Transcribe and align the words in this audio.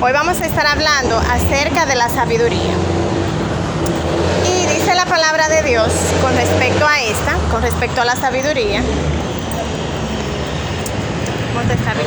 Hoy 0.00 0.12
vamos 0.12 0.40
a 0.40 0.46
estar 0.46 0.64
hablando 0.64 1.18
acerca 1.18 1.84
de 1.84 1.96
la 1.96 2.08
sabiduría. 2.08 2.72
Y 4.46 4.66
dice 4.66 4.94
la 4.94 5.06
palabra 5.06 5.48
de 5.48 5.64
Dios 5.64 5.92
con 6.22 6.36
respecto 6.36 6.86
a 6.86 7.00
esta, 7.00 7.34
con 7.50 7.62
respecto 7.62 8.02
a 8.02 8.04
la 8.04 8.14
sabiduría. 8.14 8.80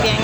Bien. 0.01 0.17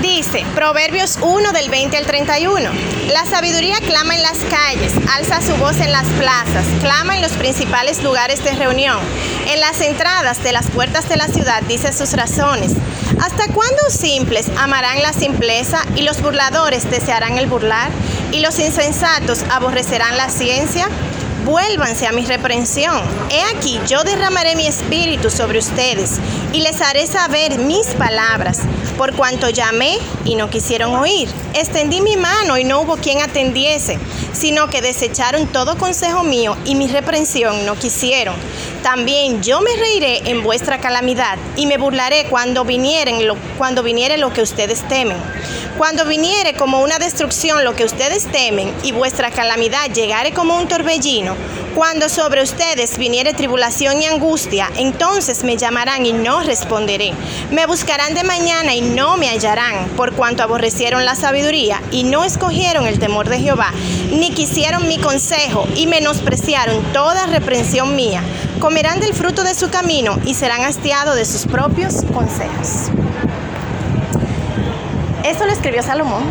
Dice, 0.00 0.46
Proverbios 0.54 1.18
1 1.20 1.52
del 1.52 1.68
20 1.68 1.98
al 1.98 2.06
31. 2.06 2.70
La 3.12 3.26
sabiduría 3.26 3.76
clama 3.80 4.14
en 4.14 4.22
las 4.22 4.38
calles, 4.38 4.92
alza 5.14 5.42
su 5.42 5.54
voz 5.56 5.78
en 5.80 5.92
las 5.92 6.06
plazas, 6.18 6.64
clama 6.80 7.16
en 7.16 7.22
los 7.22 7.32
principales 7.32 8.02
lugares 8.02 8.42
de 8.42 8.52
reunión. 8.52 8.98
En 9.46 9.60
las 9.60 9.80
entradas 9.82 10.42
de 10.42 10.52
las 10.52 10.70
puertas 10.70 11.08
de 11.10 11.16
la 11.18 11.28
ciudad 11.28 11.62
dice 11.64 11.92
sus 11.92 12.14
razones. 12.14 12.72
¿Hasta 13.20 13.46
cuándo 13.52 13.82
simples 13.88 14.50
amarán 14.58 15.02
la 15.02 15.12
simpleza 15.12 15.82
y 15.96 16.02
los 16.02 16.20
burladores 16.20 16.90
desearán 16.90 17.38
el 17.38 17.46
burlar 17.46 17.90
y 18.30 18.40
los 18.40 18.58
insensatos 18.58 19.44
aborrecerán 19.50 20.16
la 20.16 20.28
ciencia? 20.28 20.88
Vuélvanse 21.46 22.08
a 22.08 22.12
mi 22.12 22.26
reprensión. 22.26 23.00
He 23.30 23.56
aquí, 23.56 23.80
yo 23.86 24.02
derramaré 24.02 24.56
mi 24.56 24.66
espíritu 24.66 25.30
sobre 25.30 25.60
ustedes 25.60 26.18
y 26.52 26.60
les 26.60 26.80
haré 26.82 27.06
saber 27.06 27.58
mis 27.58 27.86
palabras, 27.94 28.62
por 28.98 29.14
cuanto 29.14 29.48
llamé 29.48 29.96
y 30.24 30.34
no 30.34 30.50
quisieron 30.50 30.94
oír. 30.96 31.28
Extendí 31.54 32.00
mi 32.00 32.16
mano 32.16 32.58
y 32.58 32.64
no 32.64 32.80
hubo 32.80 32.96
quien 32.96 33.22
atendiese, 33.22 33.96
sino 34.32 34.68
que 34.68 34.82
desecharon 34.82 35.46
todo 35.46 35.78
consejo 35.78 36.24
mío 36.24 36.56
y 36.64 36.74
mi 36.74 36.88
reprensión 36.88 37.64
no 37.64 37.76
quisieron. 37.76 38.34
También 38.82 39.42
yo 39.42 39.60
me 39.60 39.74
reiré 39.76 40.28
en 40.28 40.42
vuestra 40.42 40.78
calamidad 40.78 41.38
y 41.56 41.66
me 41.66 41.78
burlaré 41.78 42.26
cuando, 42.28 42.64
vinieren 42.64 43.26
lo, 43.26 43.36
cuando 43.56 43.84
viniere 43.84 44.18
lo 44.18 44.32
que 44.32 44.42
ustedes 44.42 44.86
temen. 44.88 45.16
Cuando 45.78 46.06
viniere 46.06 46.54
como 46.54 46.80
una 46.80 46.98
destrucción 46.98 47.62
lo 47.62 47.76
que 47.76 47.84
ustedes 47.84 48.24
temen 48.24 48.72
y 48.82 48.92
vuestra 48.92 49.30
calamidad 49.30 49.90
llegare 49.92 50.32
como 50.32 50.56
un 50.56 50.68
torbellino, 50.68 51.36
cuando 51.74 52.08
sobre 52.08 52.42
ustedes 52.42 52.96
viniere 52.96 53.34
tribulación 53.34 54.00
y 54.00 54.06
angustia, 54.06 54.70
entonces 54.78 55.44
me 55.44 55.58
llamarán 55.58 56.06
y 56.06 56.14
no 56.14 56.40
responderé. 56.40 57.12
Me 57.50 57.66
buscarán 57.66 58.14
de 58.14 58.24
mañana 58.24 58.74
y 58.74 58.80
no 58.80 59.18
me 59.18 59.28
hallarán, 59.28 59.86
por 59.98 60.14
cuanto 60.14 60.42
aborrecieron 60.42 61.04
la 61.04 61.14
sabiduría 61.14 61.82
y 61.90 62.04
no 62.04 62.24
escogieron 62.24 62.86
el 62.86 62.98
temor 62.98 63.28
de 63.28 63.40
Jehová, 63.40 63.70
ni 64.12 64.30
quisieron 64.30 64.88
mi 64.88 64.96
consejo 64.96 65.68
y 65.76 65.86
menospreciaron 65.86 66.82
toda 66.94 67.26
reprensión 67.26 67.94
mía. 67.94 68.22
Comerán 68.60 68.98
del 68.98 69.12
fruto 69.12 69.44
de 69.44 69.54
su 69.54 69.68
camino 69.68 70.18
y 70.24 70.32
serán 70.32 70.62
hastiados 70.62 71.16
de 71.16 71.26
sus 71.26 71.44
propios 71.44 71.96
consejos. 72.14 72.90
Esto 75.26 75.44
lo 75.44 75.50
escribió 75.50 75.82
Salomón, 75.82 76.22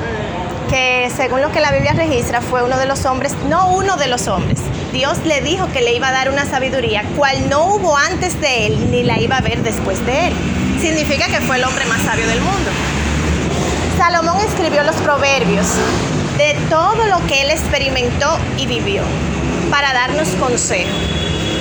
que 0.69 1.11
según 1.13 1.41
lo 1.41 1.51
que 1.51 1.59
la 1.59 1.73
Biblia 1.73 1.91
registra 1.91 2.39
fue 2.39 2.63
uno 2.63 2.77
de 2.77 2.85
los 2.85 3.05
hombres, 3.05 3.33
no 3.49 3.67
uno 3.71 3.97
de 3.97 4.07
los 4.07 4.29
hombres. 4.29 4.61
Dios 4.93 5.17
le 5.25 5.41
dijo 5.41 5.67
que 5.73 5.81
le 5.81 5.93
iba 5.93 6.07
a 6.07 6.11
dar 6.13 6.29
una 6.29 6.45
sabiduría 6.45 7.03
cual 7.17 7.49
no 7.49 7.65
hubo 7.65 7.97
antes 7.97 8.39
de 8.39 8.67
él 8.67 8.91
ni 8.91 9.03
la 9.03 9.19
iba 9.19 9.35
a 9.35 9.41
ver 9.41 9.61
después 9.63 10.03
de 10.05 10.27
él. 10.27 10.33
Significa 10.79 11.25
que 11.25 11.41
fue 11.41 11.57
el 11.57 11.65
hombre 11.65 11.83
más 11.87 12.03
sabio 12.03 12.25
del 12.25 12.39
mundo. 12.39 12.71
Salomón 13.97 14.37
escribió 14.39 14.81
los 14.83 14.95
proverbios 14.95 15.67
de 16.37 16.55
todo 16.69 17.05
lo 17.07 17.17
que 17.27 17.41
él 17.41 17.51
experimentó 17.51 18.39
y 18.57 18.65
vivió 18.65 19.03
para 19.69 19.91
darnos 19.91 20.29
consejo. 20.39 20.95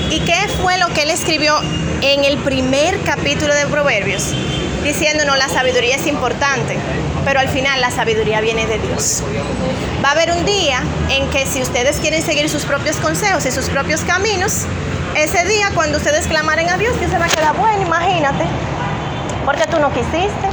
¿Y 0.08 0.20
qué 0.20 0.46
fue 0.62 0.78
lo 0.78 0.86
que 0.90 1.02
él 1.02 1.10
escribió 1.10 1.56
en 2.00 2.24
el 2.24 2.38
primer 2.38 3.00
capítulo 3.00 3.52
de 3.56 3.66
Proverbios? 3.66 4.32
Diciéndonos 4.84 5.36
la 5.36 5.48
sabiduría 5.48 5.96
es 5.96 6.06
importante 6.06 6.76
pero 7.24 7.40
al 7.40 7.48
final 7.48 7.80
la 7.80 7.90
sabiduría 7.90 8.40
viene 8.40 8.66
de 8.66 8.78
Dios. 8.78 9.22
Va 10.04 10.10
a 10.10 10.12
haber 10.12 10.32
un 10.32 10.44
día 10.44 10.82
en 11.08 11.28
que 11.30 11.46
si 11.46 11.62
ustedes 11.62 11.96
quieren 11.96 12.22
seguir 12.22 12.48
sus 12.48 12.64
propios 12.64 12.96
consejos 12.96 13.46
y 13.46 13.50
sus 13.50 13.68
propios 13.70 14.02
caminos, 14.02 14.62
ese 15.16 15.44
día 15.46 15.70
cuando 15.74 15.98
ustedes 15.98 16.26
clamaren 16.26 16.68
a 16.68 16.76
Dios, 16.76 16.98
Dios 16.98 17.10
se 17.10 17.18
va 17.18 17.26
a 17.26 17.28
quedar 17.28 17.56
bueno, 17.56 17.82
imagínate, 17.82 18.44
porque 19.44 19.66
tú 19.66 19.78
no 19.80 19.92
quisiste. 19.92 20.48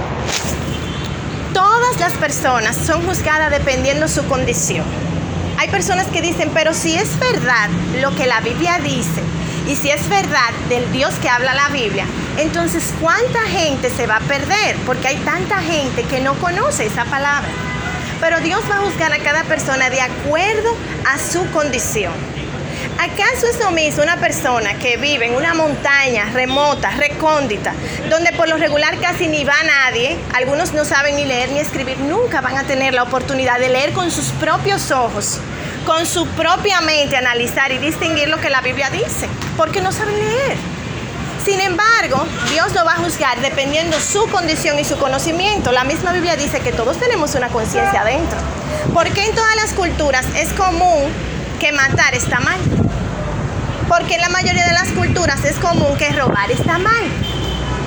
Todas 1.53 1.99
las 1.99 2.13
personas 2.13 2.77
son 2.77 3.05
juzgadas 3.05 3.51
dependiendo 3.51 4.07
su 4.07 4.25
condición. 4.27 4.85
Hay 5.57 5.67
personas 5.67 6.07
que 6.07 6.21
dicen, 6.21 6.49
pero 6.53 6.73
si 6.73 6.95
es 6.95 7.19
verdad 7.19 7.69
lo 8.01 8.15
que 8.15 8.25
la 8.25 8.39
Biblia 8.39 8.79
dice, 8.81 9.21
y 9.67 9.75
si 9.75 9.91
es 9.91 10.07
verdad 10.09 10.49
del 10.69 10.91
Dios 10.91 11.13
que 11.21 11.29
habla 11.29 11.53
la 11.53 11.67
Biblia, 11.69 12.05
entonces 12.37 12.93
¿cuánta 12.99 13.41
gente 13.41 13.89
se 13.89 14.07
va 14.07 14.17
a 14.17 14.19
perder? 14.21 14.75
Porque 14.85 15.07
hay 15.09 15.17
tanta 15.17 15.57
gente 15.61 16.03
que 16.03 16.19
no 16.19 16.35
conoce 16.35 16.85
esa 16.85 17.05
palabra. 17.05 17.49
Pero 18.19 18.39
Dios 18.39 18.61
va 18.69 18.77
a 18.77 18.79
juzgar 18.79 19.11
a 19.11 19.19
cada 19.19 19.43
persona 19.43 19.89
de 19.89 20.01
acuerdo 20.01 20.75
a 21.05 21.17
su 21.17 21.49
condición. 21.51 22.13
¿Acaso 22.99 23.47
es 23.47 23.59
lo 23.59 23.71
mismo 23.71 24.03
una 24.03 24.17
persona 24.17 24.75
que 24.75 24.97
vive 24.97 25.25
en 25.25 25.35
una 25.35 25.55
montaña 25.55 26.25
remota, 26.33 26.91
recóndita, 26.91 27.73
donde 28.09 28.31
por 28.33 28.47
lo 28.47 28.57
regular 28.57 28.99
casi 28.99 29.27
ni 29.27 29.43
va 29.43 29.55
nadie, 29.63 30.17
algunos 30.35 30.73
no 30.73 30.85
saben 30.85 31.15
ni 31.15 31.25
leer 31.25 31.49
ni 31.49 31.59
escribir, 31.59 31.97
nunca 31.99 32.41
van 32.41 32.57
a 32.57 32.63
tener 32.63 32.93
la 32.93 33.03
oportunidad 33.03 33.59
de 33.59 33.69
leer 33.69 33.93
con 33.93 34.11
sus 34.11 34.25
propios 34.33 34.91
ojos 34.91 35.39
con 35.85 36.05
su 36.05 36.27
propia 36.27 36.81
mente 36.81 37.17
analizar 37.17 37.71
y 37.71 37.77
distinguir 37.77 38.29
lo 38.29 38.39
que 38.39 38.49
la 38.49 38.61
Biblia 38.61 38.89
dice, 38.89 39.27
porque 39.57 39.81
no 39.81 39.91
saben 39.91 40.17
leer. 40.17 40.70
Sin 41.43 41.59
embargo, 41.59 42.23
Dios 42.51 42.71
lo 42.73 42.85
va 42.85 42.93
a 42.93 42.97
juzgar 42.97 43.41
dependiendo 43.41 43.99
su 43.99 44.29
condición 44.29 44.77
y 44.77 44.83
su 44.83 44.97
conocimiento. 44.97 45.71
La 45.71 45.83
misma 45.83 46.11
Biblia 46.11 46.35
dice 46.35 46.59
que 46.59 46.71
todos 46.71 46.97
tenemos 46.97 47.33
una 47.33 47.49
conciencia 47.49 48.01
adentro. 48.01 48.37
Porque 48.93 49.25
en 49.25 49.33
todas 49.33 49.55
las 49.55 49.73
culturas 49.73 50.23
es 50.35 50.53
común 50.53 51.11
que 51.59 51.71
matar 51.71 52.13
está 52.13 52.39
mal? 52.41 52.59
Porque 53.87 54.15
en 54.15 54.21
la 54.21 54.29
mayoría 54.29 54.67
de 54.67 54.73
las 54.73 54.89
culturas 54.89 55.43
es 55.43 55.57
común 55.57 55.97
que 55.97 56.11
robar 56.11 56.51
está 56.51 56.77
mal. 56.77 57.05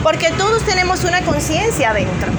Porque 0.03 0.33
todos 0.33 0.65
tenemos 0.65 1.05
una 1.05 1.23
conciencia 1.23 1.91
adentro. 1.91 2.33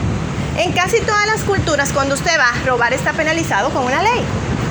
En 0.58 0.74
casi 0.74 1.00
todas 1.00 1.28
las 1.28 1.44
culturas, 1.44 1.94
cuando 1.94 2.16
usted 2.16 2.38
va, 2.38 2.50
a 2.50 2.66
robar 2.66 2.94
está 2.94 3.14
penalizado 3.14 3.70
con 3.70 3.86
una 3.86 4.04
ley. 4.04 4.22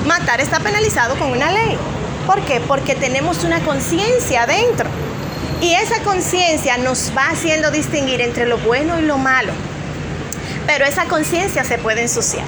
Matar 0.05 0.41
está 0.41 0.59
penalizado 0.59 1.15
con 1.15 1.31
una 1.31 1.51
ley. 1.51 1.75
¿Por 2.27 2.41
qué? 2.41 2.61
Porque 2.61 2.93
tenemos 2.93 3.43
una 3.43 3.61
conciencia 3.61 4.43
adentro. 4.43 5.04
Y 5.61 5.73
esa 5.73 6.01
conciencia 6.03 6.77
nos 6.77 7.11
va 7.15 7.29
haciendo 7.29 7.71
distinguir 7.71 8.21
entre 8.21 8.45
lo 8.45 8.57
bueno 8.57 8.99
y 8.99 9.03
lo 9.03 9.17
malo. 9.17 9.53
Pero 10.67 10.85
esa 10.85 11.05
conciencia 11.05 11.63
se 11.63 11.77
puede 11.77 12.01
ensuciar. 12.01 12.45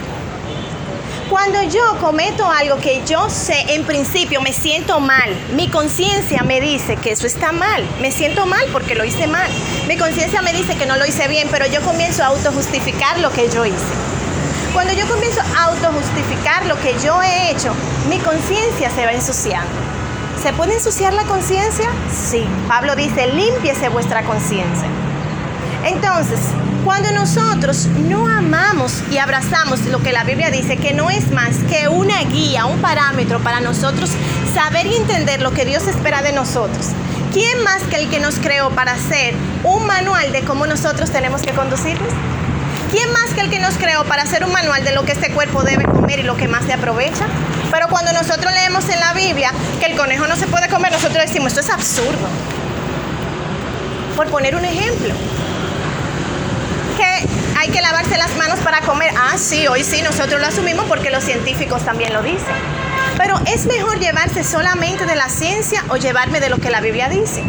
Cuando 1.29 1.61
yo 1.63 1.81
cometo 1.99 2.49
algo 2.49 2.77
que 2.77 3.01
yo 3.05 3.29
sé 3.29 3.73
en 3.73 3.83
principio 3.83 4.41
me 4.41 4.53
siento 4.53 5.01
mal, 5.01 5.29
mi 5.55 5.67
conciencia 5.67 6.41
me 6.43 6.61
dice 6.61 6.95
que 6.95 7.11
eso 7.11 7.27
está 7.27 7.51
mal, 7.51 7.83
me 7.99 8.13
siento 8.13 8.45
mal 8.45 8.63
porque 8.71 8.95
lo 8.95 9.03
hice 9.03 9.27
mal. 9.27 9.49
Mi 9.87 9.97
conciencia 9.97 10.41
me 10.41 10.53
dice 10.53 10.75
que 10.77 10.85
no 10.85 10.95
lo 10.95 11.05
hice 11.05 11.27
bien, 11.27 11.49
pero 11.51 11.65
yo 11.67 11.81
comienzo 11.81 12.23
a 12.23 12.27
autojustificar 12.27 13.19
lo 13.19 13.31
que 13.31 13.49
yo 13.49 13.65
hice. 13.65 13.75
Cuando 14.73 14.93
yo 14.93 15.05
comienzo 15.07 15.41
a 15.41 15.63
autojustificar 15.65 16.65
lo 16.65 16.79
que 16.79 16.95
yo 17.03 17.21
he 17.21 17.51
hecho, 17.51 17.73
mi 18.09 18.19
conciencia 18.19 18.89
se 18.91 19.05
va 19.05 19.11
ensuciando. 19.11 19.86
¿Se 20.41 20.53
puede 20.53 20.75
ensuciar 20.75 21.13
la 21.13 21.23
conciencia? 21.23 21.89
Sí. 22.11 22.45
Pablo 22.67 22.95
dice, 22.95 23.27
límpiese 23.27 23.89
vuestra 23.89 24.23
conciencia. 24.23 24.87
Entonces, 25.83 26.39
cuando 26.85 27.11
nosotros 27.11 27.87
no 28.07 28.27
amamos 28.27 29.01
y 29.11 29.17
abrazamos 29.17 29.85
lo 29.85 29.99
que 29.99 30.13
la 30.13 30.23
Biblia 30.23 30.51
dice, 30.51 30.77
que 30.77 30.93
no 30.93 31.09
es 31.09 31.31
más 31.31 31.57
que 31.69 31.87
una 31.87 32.21
guía, 32.23 32.65
un 32.65 32.79
parámetro 32.81 33.39
para 33.39 33.61
nosotros 33.61 34.11
saber 34.53 34.85
y 34.85 34.95
entender 34.95 35.41
lo 35.41 35.51
que 35.51 35.65
Dios 35.65 35.87
espera 35.87 36.21
de 36.21 36.33
nosotros, 36.33 36.89
¿quién 37.33 37.63
más 37.63 37.81
que 37.83 37.97
el 37.97 38.09
que 38.09 38.19
nos 38.19 38.35
creó 38.35 38.69
para 38.69 38.93
hacer 38.93 39.33
un 39.63 39.85
manual 39.85 40.31
de 40.31 40.41
cómo 40.41 40.67
nosotros 40.67 41.11
tenemos 41.11 41.41
que 41.41 41.51
conducirnos? 41.51 42.13
¿Quién 42.91 43.11
más 43.11 43.33
que 43.33 43.41
el 43.41 43.49
que 43.49 43.59
nos 43.59 43.75
creó 43.75 44.05
para 44.05 44.23
hacer 44.23 44.45
un 44.45 44.51
manual 44.53 44.83
de 44.83 44.93
lo 44.93 45.03
que 45.03 45.11
este 45.11 45.31
cuerpo 45.31 45.63
debe 45.63 45.83
comer 45.83 46.19
y 46.19 46.23
lo 46.23 46.37
que 46.37 46.47
más 46.47 46.63
se 46.65 46.73
aprovecha? 46.73 47.25
Pero 47.71 47.87
cuando 47.89 48.13
nosotros 48.13 48.51
leemos 48.53 48.87
en 48.89 48.99
la 48.99 49.13
Biblia 49.13 49.51
que 49.79 49.87
el 49.87 49.97
conejo 49.97 50.27
no 50.27 50.35
se 50.35 50.47
puede 50.47 50.67
comer, 50.69 50.91
nosotros 50.91 51.25
decimos, 51.25 51.53
esto 51.53 51.61
es 51.61 51.69
absurdo. 51.69 52.27
Por 54.15 54.27
poner 54.27 54.55
un 54.55 54.65
ejemplo. 54.65 55.13
Que 56.97 57.27
hay 57.57 57.69
que 57.69 57.81
lavarse 57.81 58.17
las 58.17 58.35
manos 58.35 58.59
para 58.59 58.81
comer. 58.81 59.11
Ah, 59.17 59.37
sí, 59.37 59.67
hoy 59.67 59.83
sí, 59.83 60.01
nosotros 60.01 60.39
lo 60.39 60.47
asumimos 60.47 60.85
porque 60.85 61.09
los 61.09 61.23
científicos 61.23 61.83
también 61.83 62.13
lo 62.13 62.23
dicen. 62.23 62.55
Pero 63.17 63.39
es 63.45 63.65
mejor 63.65 63.99
llevarse 63.99 64.43
solamente 64.43 65.05
de 65.05 65.15
la 65.15 65.29
ciencia 65.29 65.83
o 65.89 65.97
llevarme 65.97 66.39
de 66.39 66.49
lo 66.49 66.57
que 66.57 66.69
la 66.69 66.81
Biblia 66.81 67.09
dice. 67.09 67.43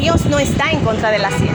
Dios 0.00 0.24
no 0.26 0.38
está 0.38 0.70
en 0.70 0.80
contra 0.80 1.10
de 1.10 1.18
la 1.18 1.30
ciencia. 1.30 1.54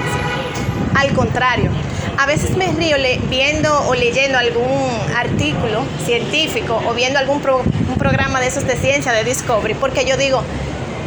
Al 0.95 1.13
contrario, 1.13 1.71
a 2.19 2.25
veces 2.25 2.57
me 2.57 2.69
río 2.74 2.98
viendo 3.30 3.74
o 3.88 3.95
leyendo 3.95 4.38
algún 4.38 4.92
artículo 5.16 5.86
científico 6.06 6.81
o 6.86 6.94
viendo 6.94 7.18
algún 7.18 7.38
un 7.38 7.98
programa 7.98 8.42
de 8.42 8.48
esos 8.48 8.68
de 8.68 8.75
ciencia 8.75 9.13
de 9.13 9.24
Discovery, 9.24 9.74
porque 9.75 10.04
yo 10.04 10.18
digo, 10.18 10.44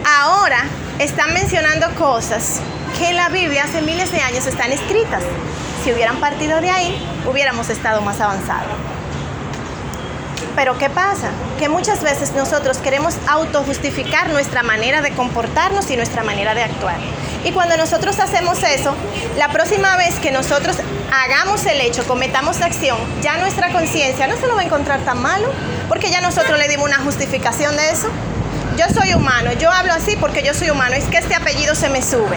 ahora 0.07 0.65
están 0.99 1.35
mencionando 1.35 1.95
cosas 1.97 2.61
que 2.99 3.11
en 3.11 3.17
la 3.17 3.29
Biblia 3.29 3.65
hace 3.65 3.83
miles 3.83 4.11
de 4.11 4.21
años 4.21 4.47
están 4.47 4.73
escritas. 4.73 5.23
si 5.85 5.93
hubieran 5.93 6.17
partido 6.19 6.63
de 6.63 6.71
ahí, 6.71 6.97
hubiéramos 7.31 7.69
estado 7.69 8.01
más 8.01 8.19
avanzados. 8.19 8.92
Pero 10.55 10.77
¿qué 10.77 10.91
pasa? 10.91 11.31
Que 11.59 11.69
muchas 11.69 12.03
veces 12.03 12.33
nosotros 12.33 12.79
queremos 12.79 13.15
autojustificar 13.27 14.29
nuestra 14.31 14.63
manera 14.63 15.01
de 15.01 15.13
comportarnos 15.13 15.91
y 15.91 15.97
nuestra 15.97 16.23
manera 16.23 16.55
de 16.55 16.63
actuar. 16.63 16.97
Y 17.45 17.53
cuando 17.53 17.77
nosotros 17.77 18.19
hacemos 18.21 18.63
eso, 18.63 18.95
la 19.37 19.49
próxima 19.49 19.97
vez 19.97 20.19
que 20.21 20.31
nosotros 20.31 20.77
hagamos 21.13 21.65
el 21.67 21.81
hecho, 21.81 22.05
cometamos 22.07 22.61
la 22.61 22.67
acción, 22.67 22.99
ya 23.23 23.37
nuestra 23.39 23.73
conciencia 23.73 24.27
no 24.27 24.37
se 24.37 24.47
lo 24.47 24.55
va 24.55 24.61
a 24.61 24.65
encontrar 24.65 25.01
tan 25.01 25.21
malo, 25.21 25.49
porque 25.89 26.11
ya 26.11 26.21
nosotros 26.21 26.59
le 26.59 26.69
dimos 26.69 26.87
una 26.87 26.99
justificación 26.99 27.77
de 27.77 27.91
eso. 27.91 28.09
Yo 28.77 28.87
soy 28.95 29.15
humano, 29.15 29.53
yo 29.55 29.71
hablo 29.71 29.93
así 29.93 30.17
porque 30.17 30.43
yo 30.43 30.55
soy 30.55 30.71
humano, 30.71 30.95
es 30.95 31.05
que 31.05 31.19
este 31.19 31.35
apellido 31.35 31.75
se 31.75 31.89
me 31.89 32.03
sube. 32.03 32.37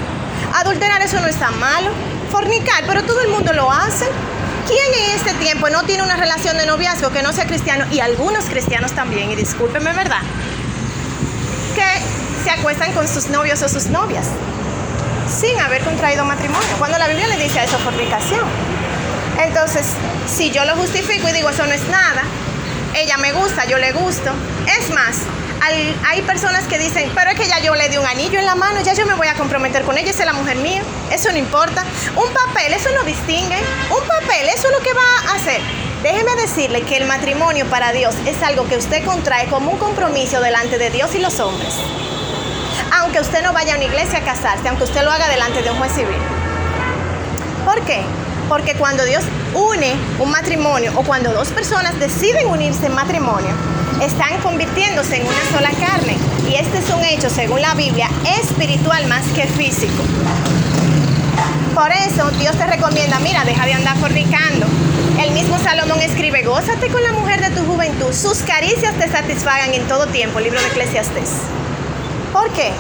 Adulterar 0.54 1.02
eso 1.02 1.20
no 1.20 1.28
está 1.28 1.52
malo, 1.52 1.92
fornicar, 2.32 2.84
pero 2.88 3.04
todo 3.04 3.22
el 3.22 3.30
mundo 3.30 3.54
lo 3.54 3.72
hace. 3.72 4.06
¿Quién 4.68 4.94
en 4.94 5.16
este 5.16 5.34
tiempo 5.36 5.70
no 5.70 5.84
tiene 5.84 6.04
una 6.04 6.16
relación 6.16 6.58
de 6.58 6.66
noviazgo 6.66 7.12
que 7.12 7.22
no 7.22 7.32
sea 7.34 7.46
cristiano? 7.46 7.86
Y 7.92 8.00
algunos 8.00 8.46
cristianos 8.46 8.94
también, 8.94 9.32
y 9.32 9.36
discúlpeme, 9.36 9.94
¿verdad? 9.94 10.22
Que 11.76 12.44
se 12.44 12.50
acuestan 12.50 12.94
con 12.94 13.08
sus 13.08 13.30
novios 13.30 13.62
o 13.62 13.70
sus 13.70 13.88
novias 13.88 14.26
sin 15.30 15.60
haber 15.60 15.84
contraído 15.84 16.24
matrimonio. 16.26 16.76
Cuando 16.78 16.98
la 16.98 17.08
Biblia 17.08 17.28
le 17.28 17.38
dice 17.38 17.60
a 17.60 17.64
eso 17.64 17.78
fornicación. 17.80 18.44
Entonces, 19.44 19.86
si 20.28 20.52
yo 20.52 20.66
lo 20.66 20.76
justifico 20.76 21.28
y 21.28 21.34
digo 21.34 21.50
eso 21.50 21.66
no 21.66 21.74
es 21.74 21.88
nada, 21.90 22.24
ella 22.96 23.18
me 23.18 23.34
gusta, 23.34 23.66
yo 23.66 23.78
le 23.78 23.92
gusto. 23.92 24.32
Es 24.80 24.90
más, 24.92 25.18
hay 25.68 26.22
personas 26.22 26.66
que 26.66 26.78
dicen, 26.78 27.12
pero 27.16 27.32
es 27.32 27.40
que 27.40 27.48
ya 27.48 27.60
yo 27.60 27.76
le 27.76 27.90
di 27.90 27.98
un 27.98 28.06
anillo 28.06 28.40
en 28.40 28.46
la 28.46 28.56
mano, 28.56 28.82
ya 28.82 28.94
yo 28.94 29.06
me 29.06 29.16
voy 29.16 29.28
a 29.28 29.34
comprometer 29.34 29.84
con 29.84 29.98
ella, 29.98 30.12
es 30.12 30.20
la 30.20 30.34
mujer 30.34 30.58
mía, 30.58 30.82
eso 31.12 31.32
no 31.32 31.38
importa. 31.38 31.84
Un 32.16 32.32
papel, 32.34 32.74
eso 32.74 32.90
no 32.94 33.04
distingue. 33.04 33.58
Un 33.90 34.08
papel, 34.08 34.48
eso 34.50 34.68
es 34.68 34.74
lo 34.74 34.80
que 34.80 34.94
va 34.94 35.32
a 35.32 35.36
hacer. 35.36 35.62
Déjeme 36.04 36.36
decirle 36.36 36.84
que 36.84 36.98
el 36.98 37.06
matrimonio 37.06 37.66
para 37.66 37.92
Dios 37.92 38.14
es 38.28 38.42
algo 38.44 38.68
que 38.68 38.78
usted 38.78 39.04
contrae 39.04 39.48
como 39.48 39.72
un 39.72 39.80
compromiso 39.80 40.40
delante 40.40 40.78
de 40.78 40.92
Dios 40.92 41.16
y 41.16 41.20
los 41.20 41.40
hombres. 41.40 41.74
Aunque 43.00 43.20
usted 43.20 43.42
no 43.42 43.54
vaya 43.54 43.74
a 43.74 43.78
una 43.78 43.86
iglesia 43.86 44.20
a 44.20 44.22
casarse, 44.22 44.68
aunque 44.70 44.84
usted 44.84 45.04
lo 45.04 45.12
haga 45.12 45.28
delante 45.30 45.64
de 45.64 45.72
un 45.72 45.78
juez 45.78 45.92
civil. 45.94 46.18
¿Por 47.66 47.82
qué? 47.82 48.04
Porque 48.48 48.76
cuando 48.76 49.04
Dios 49.04 49.24
une 49.56 49.96
un 50.20 50.30
matrimonio 50.30 50.92
o 50.96 51.04
cuando 51.04 51.32
dos 51.34 51.50
personas 51.50 52.00
deciden 52.00 52.48
unirse 52.48 52.86
en 52.86 52.94
matrimonio, 52.94 53.50
están 54.02 54.40
convirtiéndose 54.42 55.18
en 55.18 55.28
una 55.28 55.46
sola 55.52 55.72
carne. 55.72 56.18
Y 56.50 56.56
este 56.56 56.80
es 56.80 56.90
un 56.90 57.04
hecho, 57.04 57.30
según 57.30 57.62
la 57.62 57.74
Biblia, 57.74 58.10
espiritual 58.42 59.08
más 59.08 59.26
que 59.36 59.48
físico. 59.48 60.04
Por 61.74 61.92
eso 61.92 62.30
Dios 62.40 62.58
te 62.58 62.66
recomienda, 62.66 63.20
mira, 63.20 63.44
deja 63.44 63.66
de 63.66 63.74
andar 63.74 63.98
fornicando. 63.98 64.66
El 65.22 65.32
mismo 65.32 65.58
Salomón 65.60 66.02
escribe, 66.02 66.44
gózate 66.44 66.88
con 66.90 67.04
la 67.04 67.12
mujer 67.14 67.42
de 67.42 67.50
tu 67.50 67.66
juventud, 67.66 68.14
sus 68.14 68.40
caricias 68.40 68.94
te 68.96 69.10
satisfagan 69.10 69.74
en 69.74 69.88
todo 69.88 70.08
tiempo, 70.08 70.40
libro 70.40 70.60
de 70.60 70.68
Eclesiastes. 70.68 71.32
¿Por 72.32 72.50
qué? 72.52 72.72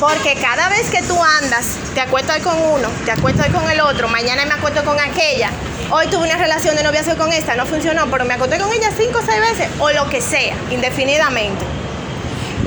Porque 0.00 0.34
cada 0.34 0.68
vez 0.68 0.90
que 0.90 1.02
tú 1.02 1.16
andas, 1.22 1.76
te 1.94 2.00
acuestas 2.00 2.40
con 2.40 2.54
uno, 2.60 2.88
te 3.04 3.10
acuestas 3.12 3.48
con 3.48 3.70
el 3.70 3.80
otro, 3.80 4.08
mañana 4.08 4.44
me 4.44 4.54
acuesto 4.54 4.84
con 4.84 4.98
aquella, 4.98 5.50
hoy 5.90 6.06
tuve 6.08 6.24
una 6.24 6.36
relación 6.36 6.76
de 6.76 6.82
noviazgo 6.82 7.16
con 7.16 7.32
esta, 7.32 7.54
no 7.56 7.66
funcionó, 7.66 8.06
pero 8.10 8.24
me 8.24 8.34
acosté 8.34 8.58
con 8.58 8.72
ella 8.72 8.90
cinco 8.96 9.18
o 9.18 9.22
seis 9.22 9.40
veces, 9.40 9.68
o 9.78 9.90
lo 9.90 10.08
que 10.08 10.20
sea, 10.20 10.54
indefinidamente. 10.70 11.64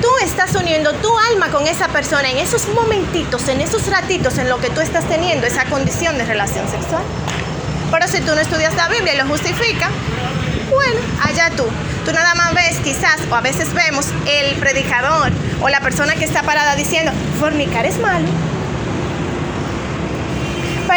Tú 0.00 0.08
estás 0.22 0.54
uniendo 0.54 0.92
tu 0.94 1.10
alma 1.30 1.48
con 1.48 1.66
esa 1.66 1.88
persona 1.88 2.30
en 2.30 2.38
esos 2.38 2.68
momentitos, 2.68 3.48
en 3.48 3.60
esos 3.60 3.86
ratitos 3.88 4.38
en 4.38 4.48
lo 4.48 4.58
que 4.60 4.70
tú 4.70 4.80
estás 4.80 5.04
teniendo 5.08 5.46
esa 5.46 5.64
condición 5.64 6.16
de 6.18 6.24
relación 6.24 6.68
sexual. 6.68 7.02
Pero 7.90 8.06
si 8.06 8.20
tú 8.20 8.34
no 8.34 8.40
estudias 8.40 8.74
la 8.74 8.88
Biblia 8.88 9.14
y 9.14 9.18
lo 9.18 9.26
justifica, 9.26 9.88
bueno, 10.70 11.00
allá 11.22 11.50
tú. 11.56 11.64
Tú 12.04 12.12
nada 12.12 12.34
más 12.34 12.54
ves 12.54 12.78
quizás, 12.84 13.18
o 13.30 13.34
a 13.34 13.40
veces 13.40 13.72
vemos, 13.74 14.06
el 14.26 14.56
predicador 14.56 15.32
o 15.60 15.68
la 15.68 15.80
persona 15.80 16.14
que 16.14 16.24
está 16.24 16.42
parada 16.42 16.76
diciendo, 16.76 17.12
fornicar 17.40 17.84
es 17.84 17.98
malo. 17.98 18.26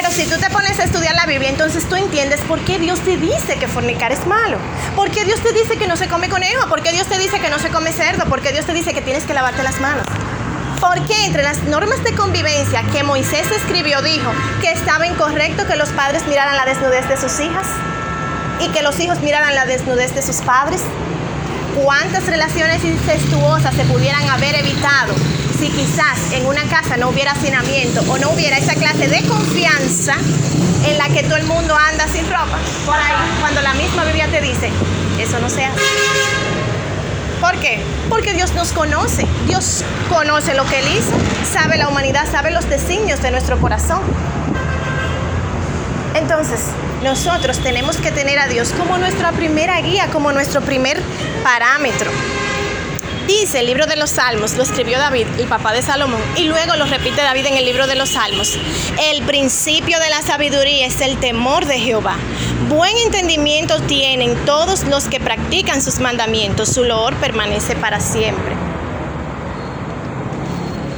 Pero 0.01 0.13
si 0.13 0.25
tú 0.25 0.35
te 0.39 0.49
pones 0.49 0.79
a 0.79 0.83
estudiar 0.83 1.13
la 1.13 1.27
Biblia, 1.27 1.47
entonces 1.47 1.87
tú 1.87 1.95
entiendes 1.95 2.41
por 2.47 2.59
qué 2.61 2.79
Dios 2.79 2.99
te 3.01 3.17
dice 3.17 3.57
que 3.59 3.67
fornicar 3.67 4.11
es 4.11 4.25
malo. 4.25 4.57
¿Por 4.95 5.11
qué 5.11 5.25
Dios 5.25 5.39
te 5.41 5.53
dice 5.53 5.77
que 5.77 5.85
no 5.85 5.95
se 5.95 6.07
come 6.07 6.27
conejo? 6.27 6.67
¿Por 6.69 6.81
qué 6.81 6.91
Dios 6.91 7.05
te 7.05 7.19
dice 7.19 7.39
que 7.39 7.51
no 7.51 7.59
se 7.59 7.69
come 7.69 7.91
cerdo? 7.91 8.25
¿Por 8.25 8.41
qué 8.41 8.51
Dios 8.51 8.65
te 8.65 8.73
dice 8.73 8.95
que 8.95 9.01
tienes 9.01 9.25
que 9.25 9.35
lavarte 9.35 9.61
las 9.61 9.79
manos? 9.79 10.07
Porque 10.79 11.25
entre 11.25 11.43
las 11.43 11.61
normas 11.65 12.03
de 12.03 12.15
convivencia 12.15 12.81
que 12.91 13.03
Moisés 13.03 13.45
escribió 13.51 14.01
dijo 14.01 14.31
que 14.59 14.71
estaba 14.71 15.05
incorrecto 15.05 15.67
que 15.67 15.75
los 15.75 15.89
padres 15.89 16.25
miraran 16.25 16.57
la 16.57 16.65
desnudez 16.65 17.07
de 17.07 17.17
sus 17.17 17.39
hijas 17.39 17.67
y 18.59 18.69
que 18.69 18.81
los 18.81 18.99
hijos 18.99 19.19
miraran 19.19 19.53
la 19.53 19.67
desnudez 19.67 20.15
de 20.15 20.23
sus 20.23 20.37
padres? 20.37 20.81
¿Cuántas 21.79 22.25
relaciones 22.25 22.83
incestuosas 22.83 23.75
se 23.75 23.83
pudieran 23.83 24.27
haber 24.31 24.55
evitado 24.55 25.13
si 25.61 25.69
quizás 25.69 26.33
en 26.33 26.47
una 26.47 26.63
casa 26.63 26.97
no 26.97 27.09
hubiera 27.09 27.33
hacinamiento 27.33 28.01
o 28.11 28.17
no 28.17 28.31
hubiera 28.31 28.57
esa 28.57 28.73
clase 28.73 29.07
de 29.07 29.21
confianza 29.27 30.15
en 30.87 30.97
la 30.97 31.07
que 31.09 31.21
todo 31.21 31.35
el 31.35 31.43
mundo 31.43 31.77
anda 31.77 32.07
sin 32.07 32.27
ropa? 32.27 32.57
Por 32.83 32.95
ahí, 32.95 33.13
cuando 33.39 33.61
la 33.61 33.75
misma 33.75 34.03
Biblia 34.05 34.27
te 34.27 34.41
dice, 34.41 34.71
eso 35.19 35.39
no 35.39 35.51
se 35.51 35.63
hace. 35.65 35.79
¿Por 37.39 37.59
qué? 37.59 37.79
Porque 38.09 38.33
Dios 38.33 38.55
nos 38.55 38.71
conoce. 38.71 39.27
Dios 39.45 39.83
conoce 40.09 40.55
lo 40.55 40.65
que 40.65 40.79
Él 40.79 40.85
hizo, 40.97 41.11
sabe 41.53 41.77
la 41.77 41.89
humanidad, 41.89 42.25
sabe 42.31 42.49
los 42.49 42.67
designios 42.67 43.21
de 43.21 43.29
nuestro 43.29 43.59
corazón. 43.59 44.01
Entonces, 46.15 46.61
nosotros 47.03 47.59
tenemos 47.59 47.97
que 47.97 48.11
tener 48.11 48.39
a 48.39 48.47
Dios 48.47 48.73
como 48.75 48.97
nuestra 48.97 49.31
primera 49.31 49.79
guía, 49.81 50.07
como 50.11 50.31
nuestro 50.31 50.61
primer 50.61 50.99
parámetro. 51.43 52.09
Dice 53.27 53.59
el 53.59 53.67
libro 53.67 53.85
de 53.85 53.95
los 53.95 54.09
Salmos, 54.09 54.55
lo 54.57 54.63
escribió 54.63 54.97
David, 54.97 55.27
el 55.37 55.47
papá 55.47 55.73
de 55.73 55.81
Salomón, 55.81 56.21
y 56.35 56.45
luego 56.45 56.75
lo 56.75 56.85
repite 56.85 57.21
David 57.21 57.45
en 57.45 57.57
el 57.57 57.65
libro 57.65 57.85
de 57.85 57.95
los 57.95 58.09
Salmos. 58.09 58.57
El 59.09 59.21
principio 59.23 59.99
de 59.99 60.09
la 60.09 60.21
sabiduría 60.21 60.87
es 60.87 61.01
el 61.01 61.17
temor 61.17 61.65
de 61.65 61.79
Jehová. 61.79 62.15
Buen 62.67 62.97
entendimiento 62.97 63.79
tienen 63.81 64.35
todos 64.45 64.85
los 64.85 65.07
que 65.07 65.19
practican 65.19 65.81
sus 65.81 65.99
mandamientos, 65.99 66.69
su 66.69 66.83
loor 66.83 67.15
permanece 67.15 67.75
para 67.75 67.99
siempre. 67.99 68.55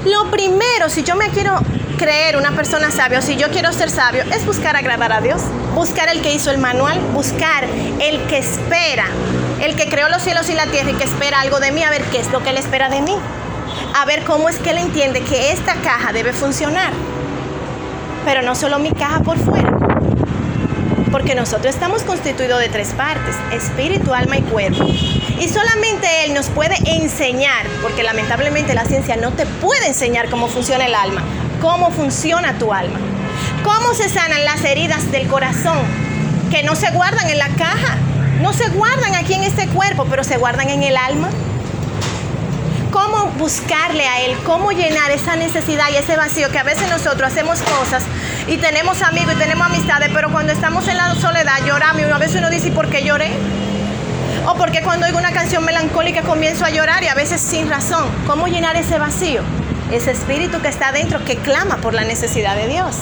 Lo 0.06 0.32
primero, 0.32 0.90
si 0.90 1.04
yo 1.04 1.16
me 1.16 1.30
quiero 1.30 1.60
creer 2.04 2.36
una 2.36 2.52
persona 2.52 2.92
sabia 2.92 3.22
si 3.22 3.38
yo 3.38 3.50
quiero 3.50 3.72
ser 3.72 3.90
sabio, 3.90 4.24
es 4.24 4.46
buscar 4.46 4.76
agradar 4.76 5.14
a 5.14 5.22
Dios, 5.22 5.42
buscar 5.74 6.10
el 6.10 6.22
que 6.22 6.34
hizo 6.34 6.52
el 6.52 6.58
manual, 6.58 7.00
buscar 7.14 7.64
el 7.64 8.20
que 8.28 8.40
espera, 8.40 9.06
el 9.62 9.78
que 9.78 9.88
creó 9.88 10.10
los 10.10 10.22
cielos 10.22 10.50
y 10.50 10.54
la 10.54 10.66
tierra 10.66 10.92
y 10.92 10.96
que 10.96 11.06
espera 11.06 11.40
algo 11.40 11.62
de 11.62 11.72
mí, 11.72 11.82
a 11.82 11.90
ver 11.90 12.02
qué 12.12 12.20
es 12.20 12.30
lo 12.30 12.44
que 12.44 12.50
él 12.50 12.58
espera 12.58 12.90
de 12.90 13.00
mí, 13.00 13.16
a 13.96 14.04
ver 14.04 14.26
cómo 14.26 14.50
es 14.50 14.58
que 14.58 14.72
él 14.72 14.80
entiende 14.80 15.22
que 15.22 15.54
esta 15.54 15.76
caja 15.76 16.12
debe 16.12 16.34
funcionar, 16.34 16.92
pero 18.26 18.42
no 18.42 18.54
solo 18.54 18.80
mi 18.80 18.92
caja 18.92 19.22
por 19.22 19.38
fuera. 19.38 19.72
Porque 21.10 21.36
nosotros 21.36 21.74
estamos 21.74 22.04
constituidos 22.04 22.60
de 22.60 22.68
tres 22.68 22.90
partes, 22.90 23.36
espíritu, 23.54 24.14
alma 24.14 24.40
y 24.40 24.42
cuerpo. 24.42 24.84
Y 25.40 25.48
solamente 25.48 26.08
Él 26.26 26.34
nos 26.34 26.48
puede 26.50 26.76
enseñar, 26.86 27.68
porque 27.84 28.02
lamentablemente 28.02 28.74
la 28.74 28.84
ciencia 28.84 29.16
no 29.16 29.32
te 29.32 29.46
puede 29.46 29.88
enseñar 29.88 30.30
cómo 30.32 30.48
funciona 30.48 30.88
el 30.88 30.96
alma, 30.96 31.22
cómo 31.64 31.92
funciona 31.92 32.60
tu 32.60 32.74
alma. 32.74 33.00
Cómo 33.64 33.94
se 33.94 34.10
sanan 34.10 34.44
las 34.44 34.66
heridas 34.66 35.10
del 35.14 35.28
corazón, 35.30 35.80
que 36.52 36.62
no 36.62 36.76
se 36.76 36.92
guardan 36.92 37.30
en 37.30 37.40
la 37.40 37.48
caja, 37.48 37.96
no 38.42 38.52
se 38.52 38.68
guardan 38.68 39.16
aquí 39.16 39.34
en 39.34 39.44
este 39.44 39.68
cuerpo, 39.70 40.06
pero 40.10 40.26
se 40.26 40.36
guardan 40.36 40.70
en 40.70 40.84
el 40.84 40.98
alma. 40.98 41.30
Cómo 42.92 43.28
buscarle 43.38 44.06
a 44.06 44.26
Él, 44.26 44.36
cómo 44.46 44.74
llenar 44.74 45.10
esa 45.12 45.38
necesidad 45.38 45.86
y 45.94 45.96
ese 45.96 46.18
vacío 46.18 46.50
que 46.52 46.60
a 46.60 46.64
veces 46.64 46.90
nosotros 46.90 47.32
hacemos 47.32 47.62
cosas 47.62 48.04
y 48.46 48.58
tenemos 48.58 49.02
amigos 49.02 49.34
y 49.36 49.38
tenemos 49.38 49.66
amistades, 49.66 50.10
pero 50.14 50.34
cuando 50.34 50.52
estamos 50.52 50.86
en 50.90 50.98
la 50.98 51.16
soledad 51.16 51.66
lloramos 51.66 52.02
y 52.02 52.06
una 52.06 52.18
vez 52.18 52.36
uno 52.36 52.50
dice, 52.50 52.72
por 52.72 52.90
qué 52.90 53.06
lloré? 53.06 53.32
O 54.46 54.56
porque 54.56 54.82
cuando 54.82 55.06
oigo 55.06 55.18
una 55.18 55.32
canción 55.32 55.64
melancólica 55.64 56.24
comienzo 56.24 56.66
a 56.66 56.72
llorar 56.72 57.04
y 57.04 57.08
a 57.08 57.16
veces 57.16 57.40
sin 57.40 57.70
razón. 57.70 58.06
¿Cómo 58.28 58.48
llenar 58.48 58.76
ese 58.76 59.00
vacío? 59.00 59.44
Ese 59.92 60.12
espíritu 60.12 60.62
que 60.62 60.68
está 60.68 60.92
dentro 60.92 61.24
que 61.26 61.38
clama 61.38 61.78
por 61.78 61.94
la 61.94 62.04
necesidad 62.04 62.56
de 62.56 62.68
Dios. 62.68 62.96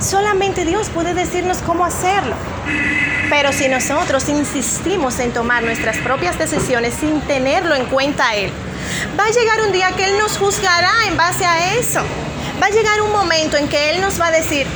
Solamente 0.00 0.64
Dios 0.64 0.88
puede 0.90 1.14
decirnos 1.14 1.58
cómo 1.58 1.84
hacerlo. 1.84 2.34
Pero 3.30 3.52
si 3.52 3.68
nosotros 3.68 4.28
insistimos 4.28 5.18
en 5.18 5.32
tomar 5.32 5.62
nuestras 5.62 5.96
propias 5.98 6.38
decisiones 6.38 6.94
sin 6.94 7.20
tenerlo 7.22 7.74
en 7.74 7.86
cuenta 7.86 8.34
Él, 8.34 8.50
va 9.18 9.24
a 9.24 9.30
llegar 9.30 9.62
un 9.62 9.72
día 9.72 9.92
que 9.96 10.04
Él 10.04 10.18
nos 10.18 10.38
juzgará 10.38 10.92
en 11.08 11.16
base 11.16 11.44
a 11.44 11.74
eso. 11.74 12.00
Va 12.62 12.66
a 12.66 12.70
llegar 12.70 13.00
un 13.02 13.12
momento 13.12 13.56
en 13.56 13.68
que 13.68 13.90
Él 13.90 14.00
nos 14.00 14.20
va 14.20 14.28
a 14.28 14.30
decir, 14.30 14.66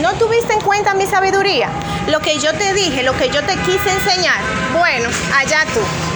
no 0.00 0.12
tuviste 0.14 0.52
en 0.54 0.60
cuenta 0.60 0.94
mi 0.94 1.06
sabiduría, 1.06 1.68
lo 2.08 2.20
que 2.20 2.38
yo 2.38 2.52
te 2.54 2.74
dije, 2.74 3.02
lo 3.02 3.16
que 3.16 3.28
yo 3.28 3.42
te 3.44 3.56
quise 3.56 3.92
enseñar. 3.92 4.40
Bueno, 4.78 5.08
allá 5.36 5.64
tú. 5.72 6.09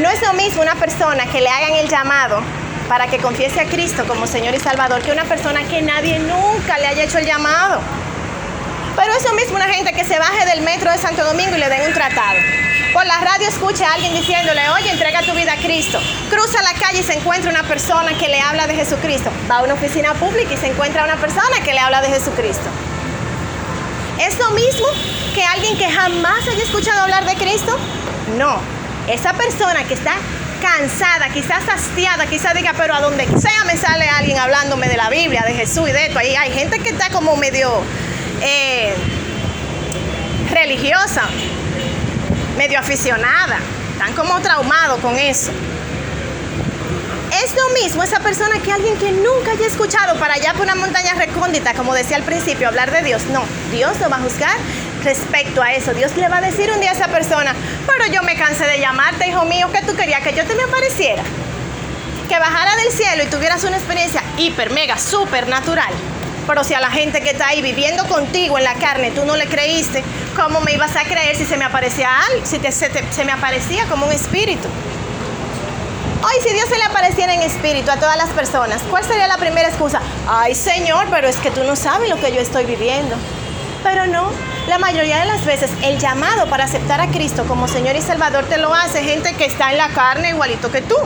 No 0.00 0.08
es 0.08 0.22
lo 0.22 0.32
mismo 0.32 0.62
una 0.62 0.76
persona 0.76 1.26
que 1.26 1.42
le 1.42 1.50
hagan 1.50 1.74
el 1.74 1.86
llamado 1.86 2.40
para 2.88 3.06
que 3.08 3.18
confiese 3.18 3.60
a 3.60 3.66
Cristo 3.66 4.04
como 4.08 4.26
Señor 4.26 4.54
y 4.54 4.58
Salvador 4.58 5.02
que 5.02 5.12
una 5.12 5.24
persona 5.24 5.62
que 5.64 5.82
nadie 5.82 6.18
nunca 6.18 6.78
le 6.78 6.86
haya 6.86 7.04
hecho 7.04 7.18
el 7.18 7.26
llamado. 7.26 7.82
Pero 8.96 9.12
eso 9.12 9.34
mismo 9.34 9.56
una 9.56 9.68
gente 9.68 9.92
que 9.92 10.04
se 10.04 10.18
baje 10.18 10.46
del 10.46 10.62
metro 10.62 10.90
de 10.90 10.96
Santo 10.96 11.22
Domingo 11.22 11.54
y 11.54 11.58
le 11.58 11.68
den 11.68 11.86
un 11.86 11.92
tratado. 11.92 12.38
Por 12.94 13.04
la 13.04 13.20
radio 13.20 13.46
escucha 13.46 13.90
a 13.90 13.94
alguien 13.94 14.14
diciéndole, 14.14 14.70
oye, 14.70 14.90
entrega 14.90 15.20
tu 15.20 15.32
vida 15.32 15.52
a 15.52 15.56
Cristo. 15.56 16.00
Cruza 16.30 16.62
la 16.62 16.72
calle 16.80 17.00
y 17.00 17.02
se 17.02 17.18
encuentra 17.18 17.50
una 17.50 17.64
persona 17.64 18.16
que 18.16 18.28
le 18.28 18.40
habla 18.40 18.66
de 18.66 18.76
Jesucristo. 18.76 19.30
Va 19.50 19.58
a 19.58 19.62
una 19.64 19.74
oficina 19.74 20.14
pública 20.14 20.54
y 20.54 20.56
se 20.56 20.68
encuentra 20.68 21.04
una 21.04 21.16
persona 21.16 21.60
que 21.62 21.74
le 21.74 21.78
habla 21.78 22.00
de 22.00 22.08
Jesucristo. 22.08 22.70
¿Es 24.18 24.38
lo 24.38 24.48
mismo 24.52 24.86
que 25.34 25.44
alguien 25.44 25.76
que 25.76 25.90
jamás 25.90 26.48
haya 26.48 26.62
escuchado 26.62 27.02
hablar 27.02 27.26
de 27.26 27.34
Cristo? 27.34 27.78
No. 28.38 28.79
Esa 29.10 29.32
persona 29.32 29.82
que 29.84 29.94
está 29.94 30.14
cansada, 30.62 31.30
quizás 31.30 31.68
hastiada, 31.68 32.26
quizás 32.26 32.54
diga, 32.54 32.74
pero 32.76 32.94
a 32.94 33.00
donde 33.00 33.26
sea 33.26 33.64
me 33.66 33.76
sale 33.76 34.08
alguien 34.08 34.38
hablándome 34.38 34.88
de 34.88 34.96
la 34.96 35.10
Biblia, 35.10 35.42
de 35.42 35.52
Jesús 35.54 35.88
y 35.88 35.92
de 35.92 36.06
esto. 36.06 36.20
Ahí 36.20 36.36
hay 36.36 36.52
gente 36.52 36.78
que 36.78 36.90
está 36.90 37.10
como 37.10 37.34
medio 37.34 37.82
eh, 38.40 38.94
religiosa, 40.52 41.22
medio 42.56 42.78
aficionada, 42.78 43.58
están 43.92 44.12
como 44.12 44.38
traumados 44.40 45.00
con 45.00 45.18
eso. 45.18 45.50
Es 47.42 47.54
lo 47.56 47.68
mismo 47.82 48.04
esa 48.04 48.20
persona 48.20 48.60
que 48.60 48.70
alguien 48.70 48.96
que 48.96 49.10
nunca 49.10 49.52
haya 49.52 49.66
escuchado 49.66 50.20
para 50.20 50.34
allá 50.34 50.52
por 50.52 50.62
una 50.62 50.76
montaña 50.76 51.14
recóndita, 51.14 51.74
como 51.74 51.94
decía 51.94 52.16
al 52.16 52.22
principio, 52.22 52.68
hablar 52.68 52.92
de 52.92 53.02
Dios. 53.02 53.24
No, 53.32 53.42
Dios 53.72 53.98
lo 53.98 54.08
va 54.08 54.18
a 54.18 54.20
juzgar 54.20 54.56
respecto 55.02 55.62
a 55.62 55.72
eso. 55.72 55.92
Dios 55.94 56.16
le 56.16 56.28
va 56.28 56.38
a 56.38 56.40
decir 56.40 56.70
un 56.72 56.80
día 56.80 56.90
a 56.90 56.94
esa 56.94 57.08
persona, 57.08 57.54
pero 57.86 58.12
yo 58.12 58.22
me 58.22 58.36
cansé 58.36 58.66
de 58.66 58.78
llamarte, 58.78 59.28
hijo 59.28 59.44
mío, 59.44 59.70
que 59.72 59.82
tú 59.82 59.94
querías 59.96 60.22
que 60.22 60.32
yo 60.34 60.44
te 60.44 60.54
me 60.54 60.62
apareciera. 60.62 61.22
Que 62.28 62.38
bajara 62.38 62.76
del 62.76 62.92
cielo 62.92 63.24
y 63.24 63.26
tuvieras 63.26 63.64
una 63.64 63.76
experiencia 63.76 64.22
hiper, 64.36 64.70
mega, 64.70 64.98
super 64.98 65.48
natural. 65.48 65.92
Pero 66.46 66.64
si 66.64 66.74
a 66.74 66.80
la 66.80 66.90
gente 66.90 67.20
que 67.20 67.30
está 67.30 67.48
ahí 67.48 67.62
viviendo 67.62 68.04
contigo 68.06 68.58
en 68.58 68.64
la 68.64 68.74
carne 68.74 69.10
tú 69.10 69.24
no 69.24 69.36
le 69.36 69.46
creíste, 69.46 70.02
¿cómo 70.36 70.60
me 70.60 70.72
ibas 70.72 70.96
a 70.96 71.04
creer 71.04 71.36
si 71.36 71.44
se 71.44 71.56
me 71.56 71.64
aparecía 71.64 72.08
algo? 72.30 72.46
Si 72.46 72.58
se 72.58 73.24
me 73.24 73.32
aparecía 73.32 73.84
como 73.86 74.06
un 74.06 74.12
espíritu. 74.12 74.68
Hoy, 76.22 76.34
si 76.46 76.52
Dios 76.52 76.68
se 76.68 76.76
le 76.76 76.84
apareciera 76.84 77.32
en 77.32 77.40
espíritu 77.40 77.90
a 77.90 77.96
todas 77.96 78.16
las 78.18 78.28
personas, 78.30 78.82
¿cuál 78.90 79.02
sería 79.04 79.26
la 79.26 79.38
primera 79.38 79.68
excusa? 79.68 80.02
Ay, 80.28 80.54
Señor, 80.54 81.06
pero 81.10 81.26
es 81.26 81.36
que 81.36 81.50
tú 81.50 81.64
no 81.64 81.76
sabes 81.76 82.10
lo 82.10 82.20
que 82.20 82.30
yo 82.30 82.42
estoy 82.42 82.66
viviendo. 82.66 83.16
Pero 83.82 84.06
no, 84.06 84.30
la 84.68 84.78
mayoría 84.78 85.18
de 85.18 85.26
las 85.26 85.44
veces 85.44 85.70
el 85.82 85.98
llamado 85.98 86.48
para 86.48 86.64
aceptar 86.64 87.00
a 87.00 87.10
Cristo 87.10 87.44
como 87.46 87.66
Señor 87.66 87.96
y 87.96 88.02
Salvador 88.02 88.44
te 88.44 88.58
lo 88.58 88.74
hace 88.74 89.02
gente 89.02 89.34
que 89.34 89.46
está 89.46 89.72
en 89.72 89.78
la 89.78 89.88
carne 89.88 90.30
igualito 90.30 90.70
que 90.70 90.82
tú. 90.82 90.96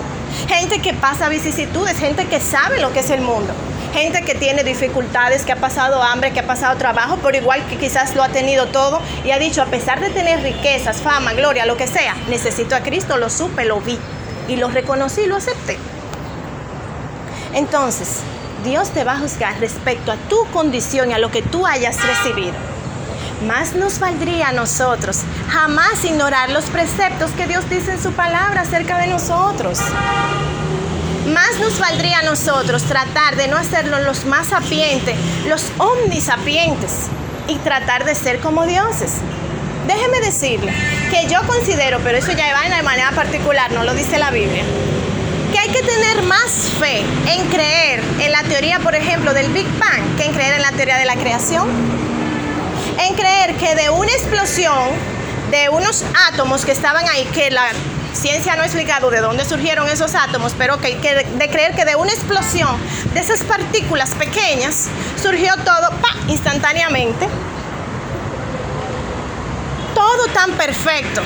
Gente 0.48 0.80
que 0.80 0.92
pasa 0.92 1.28
vicisitudes, 1.28 1.98
gente 1.98 2.26
que 2.26 2.40
sabe 2.40 2.80
lo 2.80 2.92
que 2.92 3.00
es 3.00 3.10
el 3.10 3.20
mundo. 3.20 3.54
Gente 3.92 4.22
que 4.22 4.34
tiene 4.34 4.64
dificultades, 4.64 5.44
que 5.44 5.52
ha 5.52 5.56
pasado 5.56 6.02
hambre, 6.02 6.32
que 6.32 6.40
ha 6.40 6.46
pasado 6.46 6.76
trabajo, 6.76 7.18
pero 7.22 7.36
igual 7.36 7.64
que 7.68 7.76
quizás 7.76 8.16
lo 8.16 8.24
ha 8.24 8.28
tenido 8.28 8.66
todo 8.66 9.00
y 9.24 9.30
ha 9.30 9.38
dicho, 9.38 9.62
a 9.62 9.66
pesar 9.66 10.00
de 10.00 10.10
tener 10.10 10.42
riquezas, 10.42 10.96
fama, 11.00 11.32
gloria, 11.32 11.64
lo 11.64 11.76
que 11.76 11.86
sea, 11.86 12.16
necesito 12.28 12.74
a 12.74 12.80
Cristo, 12.80 13.16
lo 13.18 13.30
supe, 13.30 13.64
lo 13.64 13.80
vi 13.80 13.98
y 14.48 14.56
lo 14.56 14.68
reconocí 14.68 15.22
y 15.22 15.26
lo 15.26 15.36
acepté. 15.36 15.78
Entonces, 17.54 18.18
Dios 18.64 18.90
te 18.90 19.04
va 19.04 19.12
a 19.12 19.18
juzgar 19.18 19.60
respecto 19.60 20.10
a 20.10 20.16
tu 20.16 20.44
condición 20.52 21.12
y 21.12 21.14
a 21.14 21.18
lo 21.18 21.30
que 21.30 21.42
tú 21.42 21.64
hayas 21.64 21.96
recibido. 22.04 22.73
Más 23.46 23.74
nos 23.74 23.98
valdría 23.98 24.48
a 24.48 24.52
nosotros 24.52 25.20
jamás 25.50 26.02
ignorar 26.04 26.50
los 26.50 26.64
preceptos 26.66 27.30
que 27.32 27.46
Dios 27.46 27.68
dice 27.68 27.92
en 27.92 28.02
su 28.02 28.12
palabra 28.12 28.62
acerca 28.62 28.98
de 28.98 29.06
nosotros. 29.06 29.80
Más 31.26 31.58
nos 31.60 31.78
valdría 31.78 32.20
a 32.20 32.22
nosotros 32.22 32.84
tratar 32.84 33.36
de 33.36 33.48
no 33.48 33.56
hacerlo 33.56 33.98
los 34.00 34.24
más 34.24 34.48
sapientes, 34.48 35.16
los 35.46 35.70
omnisapientes, 35.78 37.08
y 37.46 37.56
tratar 37.56 38.04
de 38.04 38.14
ser 38.14 38.40
como 38.40 38.66
dioses. 38.66 39.16
Déjeme 39.86 40.20
decirle 40.20 40.72
que 41.10 41.28
yo 41.28 41.40
considero, 41.46 42.00
pero 42.02 42.16
eso 42.16 42.32
ya 42.32 42.52
va 42.54 42.74
de 42.74 42.82
manera 42.82 43.10
particular, 43.10 43.70
no 43.72 43.84
lo 43.84 43.92
dice 43.94 44.18
la 44.18 44.30
Biblia, 44.30 44.64
que 45.52 45.58
hay 45.58 45.68
que 45.68 45.82
tener 45.82 46.22
más 46.22 46.50
fe 46.78 47.02
en 47.26 47.46
creer 47.48 48.02
en 48.20 48.32
la 48.32 48.42
teoría, 48.44 48.78
por 48.78 48.94
ejemplo, 48.94 49.34
del 49.34 49.52
Big 49.52 49.66
Bang 49.78 50.16
que 50.16 50.24
en 50.24 50.32
creer 50.32 50.54
en 50.54 50.62
la 50.62 50.72
teoría 50.72 50.96
de 50.96 51.04
la 51.04 51.16
creación. 51.16 51.68
En 52.98 53.14
creer 53.14 53.56
que 53.56 53.74
de 53.74 53.90
una 53.90 54.12
explosión 54.12 54.90
de 55.50 55.68
unos 55.68 56.04
átomos 56.32 56.64
que 56.64 56.72
estaban 56.72 57.06
ahí, 57.08 57.24
que 57.34 57.50
la 57.50 57.66
ciencia 58.12 58.56
no 58.56 58.62
ha 58.62 58.66
explicado 58.66 59.10
de 59.10 59.20
dónde 59.20 59.44
surgieron 59.44 59.88
esos 59.88 60.14
átomos, 60.14 60.54
pero 60.56 60.78
que, 60.80 60.94
de 60.94 61.50
creer 61.50 61.74
que 61.74 61.84
de 61.84 61.96
una 61.96 62.12
explosión 62.12 62.76
de 63.12 63.20
esas 63.20 63.42
partículas 63.42 64.14
pequeñas 64.14 64.88
surgió 65.20 65.54
todo 65.64 65.90
instantáneamente 66.28 67.28
todo 69.94 70.26
tan 70.28 70.52
perfecto. 70.52 71.22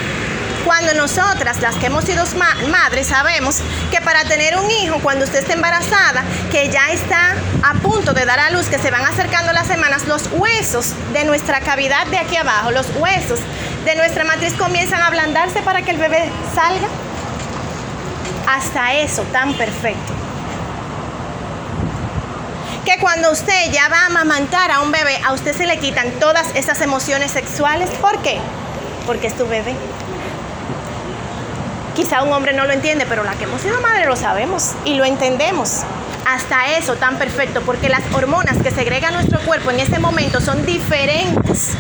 Cuando 0.65 0.95
nosotras, 0.95 1.61
las 1.61 1.77
que 1.77 1.87
hemos 1.87 2.05
sido 2.05 2.25
madres, 2.71 3.09
sabemos 3.09 3.61
que 3.91 4.01
para 4.01 4.25
tener 4.25 4.57
un 4.57 4.71
hijo, 4.71 4.99
cuando 5.03 5.25
usted 5.25 5.41
está 5.41 5.55
embarazada, 5.55 6.23
que 6.51 6.69
ya 6.69 6.91
está 6.91 7.35
a 7.63 7.75
punto 7.75 8.13
de 8.13 8.25
dar 8.25 8.41
a 8.41 8.51
luz, 8.51 8.67
que 8.69 8.79
se 8.79 8.91
van 8.91 9.05
acercando 9.05 9.53
las 9.53 9.67
semanas, 9.67 10.07
los 10.07 10.29
huesos 10.33 10.93
de 11.13 11.25
nuestra 11.25 11.61
cavidad 11.61 12.07
de 12.07 12.19
aquí 12.19 12.37
abajo, 12.37 12.71
los 12.71 12.87
huesos 12.97 13.41
de 13.85 13.95
nuestra 13.95 14.25
matriz 14.25 14.55
comienzan 14.55 15.01
a 15.01 15.07
ablandarse 15.07 15.63
para 15.63 15.83
que 15.83 15.93
el 15.93 15.99
bebé 15.99 16.31
salga. 16.55 16.89
Hasta 18.47 18.95
eso, 18.95 19.23
tan 19.25 19.55
perfecto 19.55 20.19
que 22.89 22.99
cuando 23.01 23.31
usted 23.31 23.71
ya 23.71 23.87
va 23.91 24.05
a 24.05 24.07
amamantar 24.07 24.71
a 24.71 24.81
un 24.81 24.91
bebé, 24.91 25.21
a 25.23 25.35
usted 25.35 25.55
se 25.55 25.67
le 25.67 25.79
quitan 25.79 26.11
todas 26.13 26.47
esas 26.55 26.81
emociones 26.81 27.31
sexuales. 27.33 27.91
¿Por 28.01 28.23
qué? 28.23 28.39
Porque 29.07 29.27
es 29.27 29.37
tu 29.37 29.47
bebé. 29.47 29.75
Quizá 31.99 32.23
un 32.23 32.33
hombre 32.33 32.53
no 32.53 32.65
lo 32.65 32.73
entiende, 32.73 33.07
pero 33.09 33.25
la 33.25 33.33
que 33.33 33.43
hemos 33.43 33.61
sido 33.61 33.81
madre 33.81 34.07
lo 34.07 34.15
sabemos 34.15 34.75
y 34.85 34.95
lo 34.95 35.05
entendemos. 35.05 35.81
Hasta 36.25 36.77
eso 36.79 36.95
tan 36.95 37.19
perfecto, 37.19 37.61
porque 37.63 37.89
las 37.89 38.03
hormonas 38.15 38.57
que 38.63 38.71
segrega 38.71 39.11
nuestro 39.11 39.41
cuerpo 39.41 39.73
en 39.73 39.81
ese 39.81 39.99
momento 39.99 40.41
son 40.41 40.65
diferentes 40.65 41.71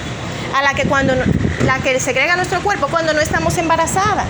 a 0.57 0.63
la 0.63 0.75
que 0.75 0.87
cuando 0.87 1.15
la 1.65 1.79
que 1.79 2.01
segrega 2.01 2.35
nuestro 2.35 2.61
cuerpo 2.63 2.89
cuando 2.89 3.13
no 3.13 3.21
estamos 3.21 3.57
embarazadas. 3.59 4.27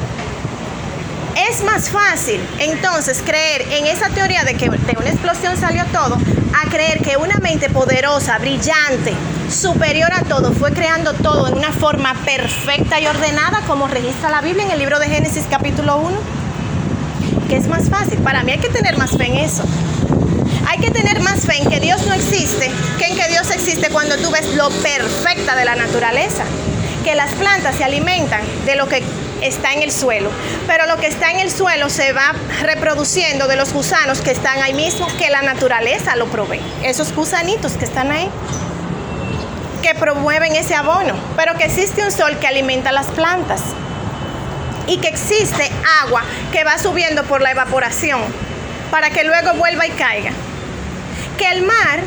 Es 1.49 1.63
más 1.65 1.89
fácil 1.89 2.47
entonces 2.59 3.23
creer 3.25 3.63
en 3.71 3.87
esa 3.87 4.11
teoría 4.11 4.45
de 4.45 4.57
que 4.57 4.69
de 4.69 4.95
una 4.99 5.09
explosión 5.09 5.57
salió 5.57 5.87
todo 5.87 6.19
a 6.53 6.69
creer 6.69 7.01
que 7.01 7.17
una 7.17 7.37
mente 7.37 7.71
poderosa, 7.71 8.37
brillante, 8.37 9.15
superior 9.51 10.11
a 10.13 10.23
todo, 10.23 10.53
fue 10.53 10.73
creando 10.73 11.13
todo 11.15 11.49
en 11.49 11.55
una 11.55 11.73
forma 11.73 12.15
perfecta 12.25 13.01
y 13.01 13.07
ordenada 13.07 13.63
como 13.67 13.89
registra 13.89 14.31
la 14.31 14.41
Biblia 14.41 14.65
en 14.65 14.71
el 14.73 14.79
libro 14.79 14.99
de 14.99 15.09
Génesis 15.09 15.47
capítulo 15.49 15.99
1. 15.99 16.17
Que 17.49 17.57
es 17.57 17.67
más 17.67 17.89
fácil. 17.89 18.19
Para 18.19 18.43
mí 18.43 18.53
hay 18.53 18.59
que 18.59 18.69
tener 18.69 18.99
más 18.99 19.17
fe 19.17 19.27
en 19.27 19.37
eso. 19.39 19.65
Hay 20.67 20.79
que 20.79 20.91
tener 20.91 21.21
más 21.21 21.47
fe 21.47 21.63
en 21.63 21.71
que 21.71 21.81
Dios 21.81 22.07
no 22.07 22.13
existe 22.13 22.71
que 22.99 23.07
en 23.07 23.17
que 23.17 23.29
Dios 23.29 23.51
existe 23.51 23.89
cuando 23.89 24.19
tú 24.19 24.31
ves 24.31 24.55
lo 24.55 24.69
perfecta 24.69 25.57
de 25.57 25.65
la 25.65 25.77
naturaleza. 25.77 26.45
Que 27.05 27.15
las 27.15 27.33
plantas 27.33 27.77
se 27.77 27.85
alimentan 27.85 28.43
de 28.67 28.77
lo 28.77 28.87
que 28.87 29.03
está 29.41 29.73
en 29.73 29.83
el 29.83 29.93
suelo, 29.93 30.31
pero 30.67 30.87
lo 30.87 30.97
que 30.97 31.07
está 31.07 31.31
en 31.31 31.39
el 31.39 31.51
suelo 31.51 31.89
se 31.89 32.13
va 32.13 32.35
reproduciendo 32.61 33.47
de 33.47 33.57
los 33.57 33.73
gusanos 33.73 34.21
que 34.21 34.33
están 34.33 34.61
ahí 34.63 34.75
mismo, 34.75 35.07
que 35.17 35.31
la 35.31 35.43
naturaleza 35.43 36.17
lo 36.17 36.27
provee. 36.27 36.61
Esos 36.83 37.15
gusanitos 37.15 37.75
que 37.75 37.85
están 37.85 38.11
ahí, 38.11 38.29
que 39.89 39.95
promueven 39.95 40.55
ese 40.55 40.75
abono, 40.75 41.15
pero 41.35 41.55
que 41.55 41.65
existe 41.65 42.05
un 42.05 42.13
sol 42.13 42.37
que 42.39 42.47
alimenta 42.47 42.93
las 42.93 43.07
plantas 43.07 43.63
y 44.87 44.99
que 44.99 45.09
existe 45.09 45.73
agua 46.03 46.23
que 46.53 46.63
va 46.63 46.77
subiendo 46.77 47.25
por 47.25 47.41
la 47.41 47.53
evaporación 47.53 48.21
para 48.91 49.09
que 49.09 49.25
luego 49.25 49.55
vuelva 49.55 49.87
y 49.87 49.91
caiga. 49.93 50.31
Que 51.39 51.51
el 51.53 51.63
mar, 51.63 52.01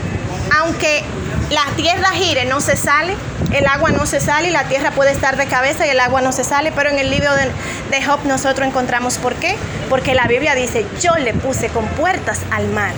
aunque 0.60 1.04
la 1.50 1.66
tierra 1.76 2.12
gire, 2.12 2.46
no 2.46 2.62
se 2.62 2.78
sale, 2.78 3.16
el 3.52 3.66
agua 3.66 3.90
no 3.90 4.06
se 4.06 4.20
sale 4.20 4.50
y 4.50 4.52
la 4.52 4.66
tierra 4.66 4.92
puede 4.92 5.10
estar 5.10 5.36
de 5.36 5.48
cabeza 5.48 5.88
y 5.88 5.90
el 5.90 6.02
agua 6.02 6.22
no 6.22 6.32
se 6.32 6.44
sale, 6.44 6.72
pero 6.72 6.92
en 6.92 7.00
el 7.00 7.10
libro 7.10 7.34
de, 7.34 7.50
de 7.90 8.06
Job 8.06 8.20
nosotros 8.26 8.68
encontramos 8.68 9.18
por 9.18 9.34
qué. 9.34 9.56
Porque 9.90 10.14
la 10.14 10.28
Biblia 10.28 10.54
dice, 10.54 10.86
yo 11.02 11.16
le 11.16 11.34
puse 11.34 11.70
con 11.70 11.88
puertas 11.88 12.42
al 12.52 12.68
mar. 12.68 12.94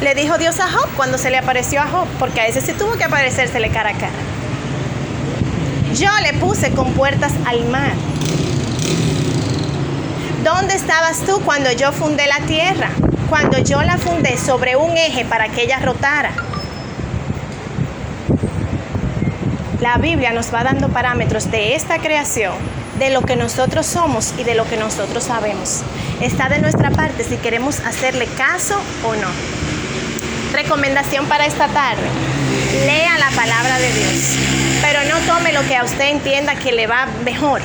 Le 0.00 0.14
dijo 0.14 0.38
Dios 0.38 0.58
a 0.60 0.70
Job 0.70 0.88
cuando 0.96 1.18
se 1.18 1.30
le 1.30 1.36
apareció 1.36 1.82
a 1.82 1.86
Job, 1.86 2.06
porque 2.18 2.40
a 2.40 2.46
ese 2.46 2.62
sí 2.62 2.72
tuvo 2.72 2.92
que 2.92 3.04
aparecérsele 3.04 3.68
cara 3.68 3.90
a 3.90 3.92
cara. 3.92 4.12
Yo 5.94 6.08
le 6.22 6.32
puse 6.38 6.70
con 6.70 6.94
puertas 6.94 7.32
al 7.46 7.66
mar. 7.66 7.92
¿Dónde 10.42 10.74
estabas 10.74 11.20
tú 11.26 11.42
cuando 11.44 11.70
yo 11.72 11.92
fundé 11.92 12.26
la 12.26 12.38
tierra? 12.46 12.88
Cuando 13.28 13.58
yo 13.58 13.82
la 13.82 13.98
fundé 13.98 14.38
sobre 14.38 14.74
un 14.74 14.96
eje 14.96 15.26
para 15.26 15.48
que 15.48 15.64
ella 15.64 15.78
rotara. 15.80 16.30
La 19.80 19.98
Biblia 19.98 20.32
nos 20.32 20.52
va 20.52 20.64
dando 20.64 20.88
parámetros 20.88 21.50
de 21.50 21.74
esta 21.74 21.98
creación, 21.98 22.54
de 22.98 23.10
lo 23.10 23.20
que 23.20 23.36
nosotros 23.36 23.84
somos 23.84 24.32
y 24.38 24.44
de 24.44 24.54
lo 24.54 24.64
que 24.66 24.78
nosotros 24.78 25.24
sabemos. 25.24 25.82
Está 26.22 26.48
de 26.48 26.58
nuestra 26.58 26.90
parte 26.90 27.22
si 27.22 27.36
queremos 27.36 27.80
hacerle 27.80 28.26
caso 28.26 28.80
o 29.04 29.14
no. 29.14 29.69
Recomendación 30.52 31.26
para 31.26 31.46
esta 31.46 31.68
tarde. 31.68 32.02
Lea 32.84 33.18
la 33.18 33.30
palabra 33.30 33.78
de 33.78 33.92
Dios, 33.92 34.36
pero 34.82 35.00
no 35.04 35.18
tome 35.32 35.52
lo 35.52 35.62
que 35.66 35.76
a 35.76 35.84
usted 35.84 36.10
entienda 36.10 36.54
que 36.56 36.72
le 36.72 36.86
va 36.86 37.06
mejor. 37.24 37.60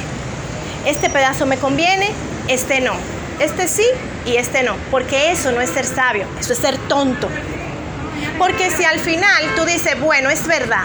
Este 0.86 1.10
pedazo 1.10 1.46
me 1.46 1.58
conviene, 1.58 2.12
este 2.48 2.82
no. 2.82 2.94
Este 3.40 3.68
sí 3.68 3.86
y 4.26 4.38
este 4.38 4.64
no, 4.64 4.76
porque 4.92 5.32
eso 5.32 5.52
no 5.52 5.62
es 5.62 5.70
ser 5.70 5.86
sabio, 5.86 6.26
eso 6.40 6.54
es 6.54 6.60
ser 6.60 6.78
tonto. 6.88 7.30
Porque 8.38 8.72
si 8.72 8.86
al 8.86 9.00
final 9.00 9.56
tú 9.56 9.66
dices, 9.66 10.00
bueno, 10.00 10.30
es 10.30 10.48
verdad, 10.48 10.84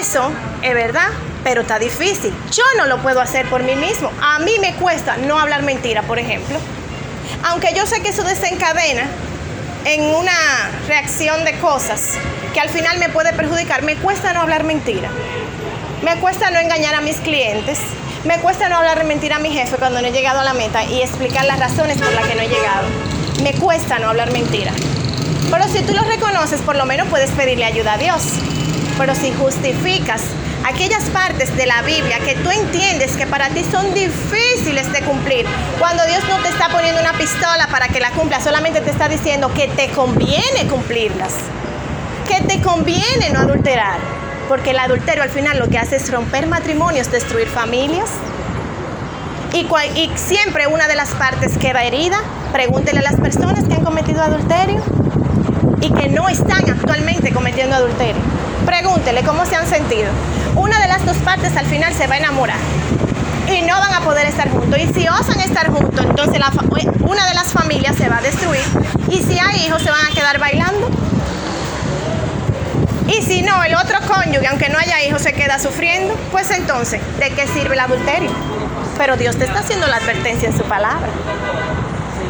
eso 0.00 0.30
es 0.62 0.74
verdad, 0.74 1.08
pero 1.44 1.62
está 1.62 1.78
difícil. 1.78 2.32
Yo 2.52 2.64
no 2.78 2.86
lo 2.86 2.98
puedo 2.98 3.20
hacer 3.20 3.46
por 3.46 3.62
mí 3.62 3.74
mismo. 3.76 4.10
A 4.20 4.38
mí 4.38 4.56
me 4.60 4.74
cuesta 4.74 5.16
no 5.16 5.38
hablar 5.38 5.62
mentira, 5.62 6.02
por 6.02 6.18
ejemplo. 6.18 6.58
Aunque 7.44 7.74
yo 7.74 7.86
sé 7.86 8.00
que 8.00 8.08
eso 8.08 8.22
desencadena 8.24 9.06
en 9.86 10.02
una 10.02 10.32
reacción 10.88 11.44
de 11.44 11.56
cosas 11.60 12.14
que 12.52 12.58
al 12.58 12.68
final 12.68 12.98
me 12.98 13.08
puede 13.08 13.32
perjudicar, 13.32 13.82
me 13.82 13.94
cuesta 13.94 14.32
no 14.32 14.40
hablar 14.40 14.64
mentira. 14.64 15.10
Me 16.02 16.16
cuesta 16.16 16.50
no 16.50 16.58
engañar 16.58 16.96
a 16.96 17.00
mis 17.00 17.18
clientes. 17.18 17.78
Me 18.24 18.38
cuesta 18.40 18.68
no 18.68 18.78
hablar 18.78 19.04
mentira 19.04 19.36
a 19.36 19.38
mi 19.38 19.50
jefe 19.50 19.76
cuando 19.76 20.00
no 20.00 20.08
he 20.08 20.10
llegado 20.10 20.40
a 20.40 20.44
la 20.44 20.54
meta 20.54 20.82
y 20.84 21.02
explicar 21.02 21.44
las 21.44 21.60
razones 21.60 21.98
por 21.98 22.12
las 22.12 22.26
que 22.26 22.34
no 22.34 22.42
he 22.42 22.48
llegado. 22.48 22.88
Me 23.44 23.52
cuesta 23.52 24.00
no 24.00 24.08
hablar 24.08 24.32
mentira. 24.32 24.72
Pero 25.52 25.68
si 25.68 25.82
tú 25.82 25.94
lo 25.94 26.02
reconoces, 26.02 26.60
por 26.62 26.74
lo 26.74 26.84
menos 26.84 27.06
puedes 27.06 27.30
pedirle 27.30 27.64
ayuda 27.64 27.92
a 27.92 27.98
Dios. 27.98 28.24
Pero 28.98 29.14
si 29.14 29.32
justificas 29.32 30.22
aquellas 30.66 31.04
partes 31.10 31.56
de 31.56 31.64
la 31.64 31.82
Biblia 31.82 32.18
que 32.18 32.34
tú 32.34 32.50
entiendes 32.50 33.16
que 33.16 33.26
para 33.26 33.48
ti 33.50 33.64
son 33.70 33.94
difíciles 33.94 34.92
de 34.92 35.00
cumplir, 35.02 35.46
cuando 35.78 36.04
Dios 36.06 36.22
no 36.28 36.38
te 36.42 36.48
está 36.48 36.68
poniendo 36.68 37.00
una 37.00 37.12
pistola 37.12 37.68
para 37.70 37.86
que 37.88 38.00
la 38.00 38.10
cumpla, 38.10 38.40
solamente 38.40 38.80
te 38.80 38.90
está 38.90 39.08
diciendo 39.08 39.52
que 39.54 39.68
te 39.68 39.88
conviene 39.90 40.66
cumplirlas, 40.68 41.34
que 42.28 42.42
te 42.46 42.60
conviene 42.60 43.30
no 43.32 43.40
adulterar, 43.40 43.98
porque 44.48 44.70
el 44.70 44.78
adulterio 44.80 45.22
al 45.22 45.30
final 45.30 45.58
lo 45.58 45.68
que 45.68 45.78
hace 45.78 45.96
es 45.96 46.10
romper 46.10 46.46
matrimonios, 46.46 47.10
destruir 47.12 47.48
familias. 47.48 48.10
Y, 49.52 49.66
y 49.94 50.10
siempre 50.16 50.66
una 50.66 50.86
de 50.86 50.96
las 50.96 51.10
partes 51.10 51.56
queda 51.56 51.82
herida. 51.84 52.18
Pregúntele 52.52 52.98
a 52.98 53.02
las 53.02 53.18
personas 53.18 53.64
que 53.64 53.72
han 53.72 53.84
cometido 53.84 54.20
adulterio 54.20 54.82
y 55.80 55.90
que 55.92 56.08
no 56.08 56.28
están 56.28 56.68
actualmente 56.68 57.32
cometiendo 57.32 57.74
adulterio. 57.74 58.20
Pregúntele 58.66 59.22
cómo 59.22 59.46
se 59.46 59.56
han 59.56 59.66
sentido. 59.66 60.10
Una 60.56 60.80
de 60.80 60.88
las 60.88 61.04
dos 61.04 61.16
partes 61.18 61.56
al 61.56 61.66
final 61.66 61.94
se 61.94 62.06
va 62.06 62.14
a 62.14 62.18
enamorar 62.18 62.58
y 63.48 63.62
no 63.62 63.78
van 63.78 63.92
a 63.94 64.00
poder 64.00 64.26
estar 64.26 64.50
juntos. 64.50 64.78
Y 64.78 64.92
si 64.92 65.08
osan 65.08 65.40
estar 65.40 65.70
juntos, 65.70 66.04
entonces 66.04 66.40
una 67.00 67.26
de 67.26 67.34
las 67.34 67.52
familias 67.52 67.96
se 67.96 68.08
va 68.08 68.18
a 68.18 68.22
destruir. 68.22 68.64
Y 69.08 69.22
si 69.22 69.38
hay 69.38 69.66
hijos, 69.66 69.82
se 69.82 69.90
van 69.90 70.06
a 70.06 70.14
quedar 70.14 70.38
bailando. 70.38 70.90
Y 73.06 73.22
si 73.22 73.42
no, 73.42 73.62
el 73.62 73.74
otro 73.74 73.98
cónyuge, 74.06 74.48
aunque 74.48 74.68
no 74.68 74.78
haya 74.78 75.02
hijos, 75.04 75.22
se 75.22 75.32
queda 75.32 75.58
sufriendo, 75.58 76.14
pues 76.32 76.50
entonces, 76.50 77.00
¿de 77.18 77.30
qué 77.30 77.46
sirve 77.46 77.74
el 77.74 77.80
adulterio? 77.80 78.30
Pero 78.98 79.16
Dios 79.16 79.36
te 79.36 79.44
está 79.44 79.60
haciendo 79.60 79.86
la 79.86 79.96
advertencia 79.96 80.48
en 80.48 80.56
su 80.56 80.64
palabra. 80.64 81.08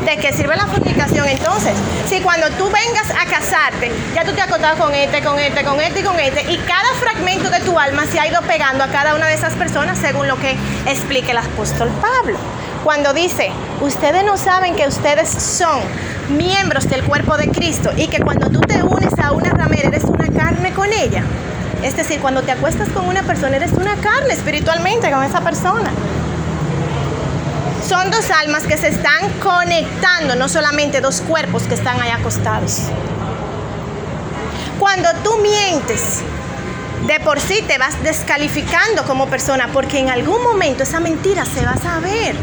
¿De 0.06 0.16
qué 0.18 0.32
sirve 0.32 0.54
la 0.54 0.68
fornicación 0.68 1.26
entonces? 1.26 1.72
Si 2.08 2.20
cuando 2.20 2.48
tú 2.50 2.66
vengas 2.66 3.10
a 3.10 3.28
casarte, 3.28 3.90
ya 4.14 4.24
tú 4.24 4.34
te 4.34 4.40
has 4.40 4.46
acostado 4.46 4.78
con 4.78 4.94
este, 4.94 5.20
con 5.20 5.36
este, 5.36 5.64
con 5.64 5.80
este 5.80 5.98
y 5.98 6.02
con 6.04 6.20
este, 6.20 6.42
y 6.42 6.58
cada 6.58 6.94
fragmento 7.00 7.50
de 7.50 7.58
tu 7.58 7.76
alma 7.76 8.06
se 8.06 8.20
ha 8.20 8.28
ido 8.28 8.40
pegando 8.42 8.84
a 8.84 8.86
cada 8.86 9.16
una 9.16 9.26
de 9.26 9.34
esas 9.34 9.54
personas 9.54 9.98
según 9.98 10.28
lo 10.28 10.38
que 10.38 10.54
explica 10.86 11.32
el 11.32 11.38
apóstol 11.38 11.90
Pablo. 12.00 12.38
Cuando 12.84 13.12
dice, 13.14 13.50
ustedes 13.80 14.22
no 14.22 14.36
saben 14.36 14.76
que 14.76 14.86
ustedes 14.86 15.28
son 15.28 15.80
miembros 16.28 16.88
del 16.88 17.02
cuerpo 17.02 17.36
de 17.36 17.48
Cristo 17.48 17.90
y 17.96 18.06
que 18.06 18.20
cuando 18.20 18.48
tú 18.48 18.60
te 18.60 18.80
unes 18.84 19.18
a 19.18 19.32
una 19.32 19.50
ramera 19.50 19.88
eres 19.88 20.04
una 20.04 20.28
carne 20.28 20.72
con 20.72 20.92
ella. 20.92 21.24
Es 21.82 21.96
decir, 21.96 22.20
cuando 22.20 22.42
te 22.42 22.52
acuestas 22.52 22.90
con 22.90 23.08
una 23.08 23.24
persona 23.24 23.56
eres 23.56 23.72
una 23.72 23.96
carne 23.96 24.34
espiritualmente 24.34 25.10
con 25.10 25.24
esa 25.24 25.40
persona. 25.40 25.90
Son 27.88 28.10
dos 28.10 28.30
almas 28.32 28.64
que 28.64 28.76
se 28.76 28.88
están 28.88 29.30
conectando, 29.40 30.34
no 30.34 30.48
solamente 30.48 31.00
dos 31.00 31.20
cuerpos 31.20 31.62
que 31.64 31.74
están 31.74 32.00
ahí 32.00 32.10
acostados. 32.10 32.80
Cuando 34.80 35.08
tú 35.22 35.36
mientes, 35.38 36.22
de 37.06 37.20
por 37.20 37.38
sí 37.38 37.62
te 37.68 37.78
vas 37.78 38.02
descalificando 38.02 39.04
como 39.04 39.28
persona 39.28 39.68
porque 39.72 40.00
en 40.00 40.10
algún 40.10 40.42
momento 40.42 40.82
esa 40.82 40.98
mentira 40.98 41.44
se 41.44 41.64
va 41.64 41.72
a 41.72 41.76
saber. 41.76 42.34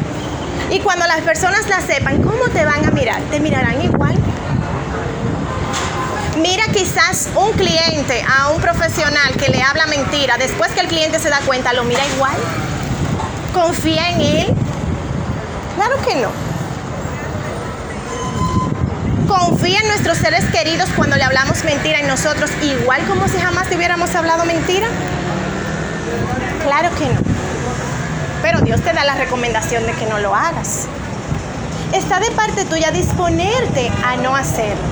Y 0.71 0.79
cuando 0.79 1.05
las 1.07 1.19
personas 1.21 1.67
la 1.67 1.81
sepan, 1.81 2.23
¿cómo 2.23 2.45
te 2.53 2.63
van 2.63 2.85
a 2.85 2.91
mirar? 2.91 3.19
¿Te 3.23 3.41
mirarán 3.41 3.81
igual? 3.81 4.15
Mira 6.37 6.63
quizás 6.73 7.27
un 7.35 7.51
cliente 7.51 8.23
a 8.39 8.47
un 8.47 8.61
profesional 8.61 9.35
que 9.37 9.49
le 9.49 9.61
habla 9.61 9.87
mentira, 9.87 10.37
después 10.37 10.71
que 10.71 10.79
el 10.79 10.87
cliente 10.87 11.19
se 11.19 11.29
da 11.29 11.41
cuenta, 11.45 11.73
¿lo 11.73 11.83
mira 11.83 12.01
igual? 12.15 12.35
¿Confía 13.53 14.09
en 14.11 14.21
él? 14.21 14.62
Claro 15.85 16.01
que 16.01 16.15
no. 16.15 16.29
Confía 19.27 19.81
en 19.81 19.87
nuestros 19.87 20.17
seres 20.17 20.45
queridos 20.45 20.87
cuando 20.95 21.17
le 21.17 21.23
hablamos 21.25 21.65
mentira 21.65 21.99
en 21.99 22.07
nosotros, 22.07 22.49
igual 22.61 23.01
como 23.05 23.27
si 23.27 23.37
jamás 23.37 23.67
te 23.67 23.75
hubiéramos 23.75 24.15
hablado 24.15 24.45
mentira. 24.45 24.87
Claro 26.63 26.89
que 26.95 27.05
no. 27.07 27.19
Pero 28.41 28.61
Dios 28.61 28.79
te 28.79 28.93
da 28.93 29.03
la 29.03 29.15
recomendación 29.15 29.85
de 29.85 29.91
que 29.91 30.05
no 30.05 30.19
lo 30.19 30.33
hagas. 30.33 30.85
Está 31.91 32.21
de 32.21 32.31
parte 32.31 32.63
tuya 32.63 32.91
disponerte 32.91 33.91
a 34.05 34.15
no 34.15 34.37
hacerlo. 34.37 34.83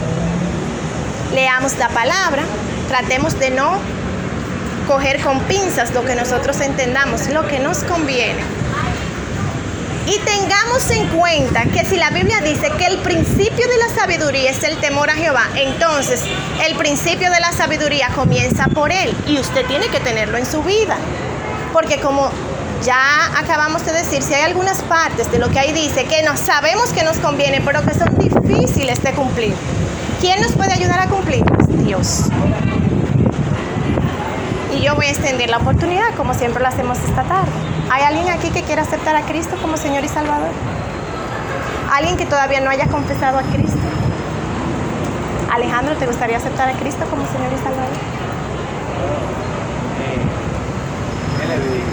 Leamos 1.34 1.77
la 1.77 1.88
palabra, 1.88 2.43
tratemos 2.89 3.39
de 3.39 3.51
no 3.51 3.77
coger 4.89 5.21
con 5.21 5.39
pinzas 5.43 5.93
lo 5.93 6.04
que 6.04 6.15
nosotros 6.15 6.60
entendamos, 6.60 7.30
lo 7.30 7.47
que 7.47 7.60
nos 7.60 7.86
conviene 7.86 8.61
y 10.07 10.17
tengamos 10.19 10.89
en 10.89 11.07
cuenta 11.09 11.65
que 11.65 11.85
si 11.85 11.97
la 11.97 12.09
Biblia 12.09 12.41
dice 12.41 12.71
que 12.77 12.85
el 12.85 12.97
principio 12.99 13.67
de 13.67 13.77
la 13.77 13.89
sabiduría 13.89 14.49
es 14.51 14.63
el 14.63 14.77
temor 14.77 15.09
a 15.09 15.13
Jehová, 15.13 15.47
entonces 15.55 16.23
el 16.65 16.75
principio 16.75 17.29
de 17.29 17.39
la 17.39 17.51
sabiduría 17.51 18.09
comienza 18.15 18.67
por 18.67 18.91
él 18.91 19.15
y 19.27 19.39
usted 19.39 19.65
tiene 19.67 19.87
que 19.87 19.99
tenerlo 19.99 20.37
en 20.37 20.45
su 20.45 20.63
vida. 20.63 20.97
Porque 21.71 21.99
como 21.99 22.31
ya 22.83 23.37
acabamos 23.37 23.85
de 23.85 23.93
decir, 23.93 24.23
si 24.23 24.33
hay 24.33 24.43
algunas 24.43 24.81
partes 24.81 25.31
de 25.31 25.37
lo 25.37 25.49
que 25.49 25.59
ahí 25.59 25.71
dice 25.71 26.05
que 26.05 26.23
no 26.23 26.35
sabemos 26.35 26.89
que 26.93 27.03
nos 27.03 27.17
conviene, 27.17 27.61
pero 27.61 27.83
que 27.83 27.93
son 27.93 28.17
difíciles 28.17 29.01
de 29.03 29.11
cumplir, 29.13 29.53
¿quién 30.19 30.41
nos 30.41 30.53
puede 30.53 30.73
ayudar 30.73 30.99
a 30.99 31.07
cumplir? 31.07 31.43
Dios. 31.85 32.23
Y 34.73 34.81
yo 34.81 34.95
voy 34.95 35.05
a 35.05 35.09
extender 35.09 35.49
la 35.49 35.57
oportunidad, 35.57 36.15
como 36.15 36.33
siempre 36.33 36.61
lo 36.61 36.69
hacemos 36.69 36.97
esta 36.99 37.23
tarde. 37.23 37.70
¿Hay 37.93 38.04
alguien 38.04 38.30
aquí 38.30 38.49
que 38.51 38.63
quiera 38.63 38.84
aceptar 38.84 39.17
a 39.17 39.23
Cristo 39.23 39.58
como 39.62 39.75
Señor 39.75 40.06
y 40.06 40.08
Salvador? 40.08 40.47
¿Alguien 41.91 42.15
que 42.15 42.25
todavía 42.25 42.62
no 42.62 42.69
haya 42.69 42.88
confesado 42.88 43.38
a 43.38 43.41
Cristo? 43.41 43.77
Alejandro, 45.51 45.97
¿te 45.97 46.08
gustaría 46.08 46.38
aceptar 46.38 46.69
a 46.69 46.73
Cristo 46.80 47.04
como 47.10 47.25
Señor 47.25 47.51
y 47.51 47.58
Salvador? 47.58 47.91
¿Qué 51.38 51.47
le 51.47 51.56
digo? 51.60 51.91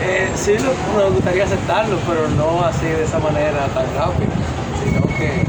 eh, 0.00 0.30
sí, 0.36 0.54
nos 0.96 1.12
gustaría 1.12 1.44
aceptarlo, 1.44 1.98
pero 2.08 2.28
no 2.28 2.64
así 2.64 2.86
de 2.86 3.04
esa 3.04 3.18
manera 3.18 3.66
tan 3.74 3.84
rápida, 3.94 4.32
sino 4.82 5.06
que 5.18 5.44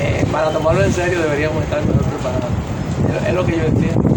eh, 0.00 0.26
para 0.32 0.48
tomarlo 0.50 0.82
en 0.82 0.94
serio 0.94 1.20
deberíamos 1.20 1.62
estar 1.62 1.84
mejor 1.84 2.04
preparados. 2.04 2.48
Es 3.28 3.34
lo 3.34 3.44
que 3.44 3.58
yo 3.58 3.64
entiendo. 3.64 4.10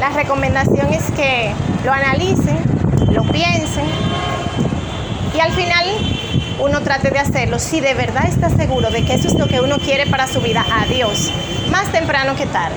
La 0.00 0.10
recomendación 0.10 0.92
es 0.92 1.10
que 1.10 1.52
lo 1.84 1.92
analicen, 1.92 2.58
lo 3.10 3.24
piensen 3.24 3.84
y 5.36 5.40
al 5.40 5.52
final 5.52 5.86
uno 6.60 6.80
trate 6.82 7.10
de 7.10 7.18
hacerlo 7.18 7.58
si 7.58 7.80
de 7.80 7.94
verdad 7.94 8.26
está 8.26 8.48
seguro 8.48 8.90
de 8.90 9.04
que 9.04 9.14
eso 9.14 9.28
es 9.28 9.34
lo 9.34 9.48
que 9.48 9.60
uno 9.60 9.78
quiere 9.78 10.06
para 10.06 10.26
su 10.28 10.40
vida 10.40 10.64
a 10.72 10.86
Dios, 10.86 11.32
más 11.70 11.90
temprano 11.90 12.36
que 12.36 12.46
tarde. 12.46 12.76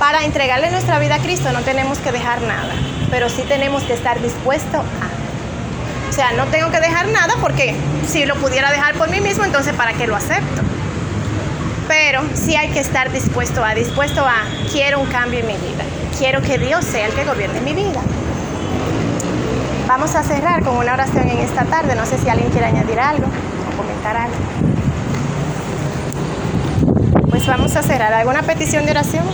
Para 0.00 0.24
entregarle 0.24 0.70
nuestra 0.70 0.98
vida 0.98 1.14
a 1.14 1.18
Cristo 1.18 1.52
no 1.52 1.62
tenemos 1.62 1.98
que 1.98 2.10
dejar 2.10 2.42
nada, 2.42 2.74
pero 3.10 3.28
sí 3.28 3.42
tenemos 3.46 3.84
que 3.84 3.94
estar 3.94 4.20
dispuestos 4.20 4.80
a. 4.80 6.10
O 6.10 6.12
sea, 6.12 6.32
no 6.32 6.46
tengo 6.46 6.70
que 6.70 6.80
dejar 6.80 7.08
nada 7.08 7.34
porque 7.40 7.74
si 8.08 8.24
lo 8.26 8.34
pudiera 8.36 8.72
dejar 8.72 8.94
por 8.94 9.08
mí 9.10 9.20
mismo, 9.20 9.44
entonces 9.44 9.74
¿para 9.74 9.92
qué 9.92 10.06
lo 10.06 10.16
acepto? 10.16 10.62
Pero 11.88 12.22
sí 12.34 12.56
hay 12.56 12.70
que 12.70 12.80
estar 12.80 13.12
dispuesto 13.12 13.64
a, 13.64 13.74
dispuesto 13.74 14.24
a, 14.24 14.44
quiero 14.72 15.00
un 15.00 15.06
cambio 15.06 15.40
en 15.40 15.46
mi 15.46 15.54
vida. 15.54 15.84
Quiero 16.18 16.40
que 16.40 16.56
Dios 16.56 16.82
sea 16.84 17.06
el 17.06 17.12
que 17.12 17.24
gobierne 17.24 17.60
mi 17.60 17.74
vida. 17.74 18.00
Vamos 19.86 20.14
a 20.14 20.22
cerrar 20.22 20.64
con 20.64 20.78
una 20.78 20.94
oración 20.94 21.28
en 21.28 21.38
esta 21.38 21.64
tarde. 21.66 21.94
No 21.94 22.06
sé 22.06 22.16
si 22.16 22.28
alguien 22.28 22.50
quiere 22.50 22.66
añadir 22.66 22.98
algo 22.98 23.26
o 23.26 23.76
comentar 23.76 24.16
algo. 24.16 24.36
Pues 27.28 27.46
vamos 27.46 27.76
a 27.76 27.82
cerrar. 27.82 28.14
¿Alguna 28.14 28.42
petición 28.42 28.86
de 28.86 28.92
oración? 28.92 29.26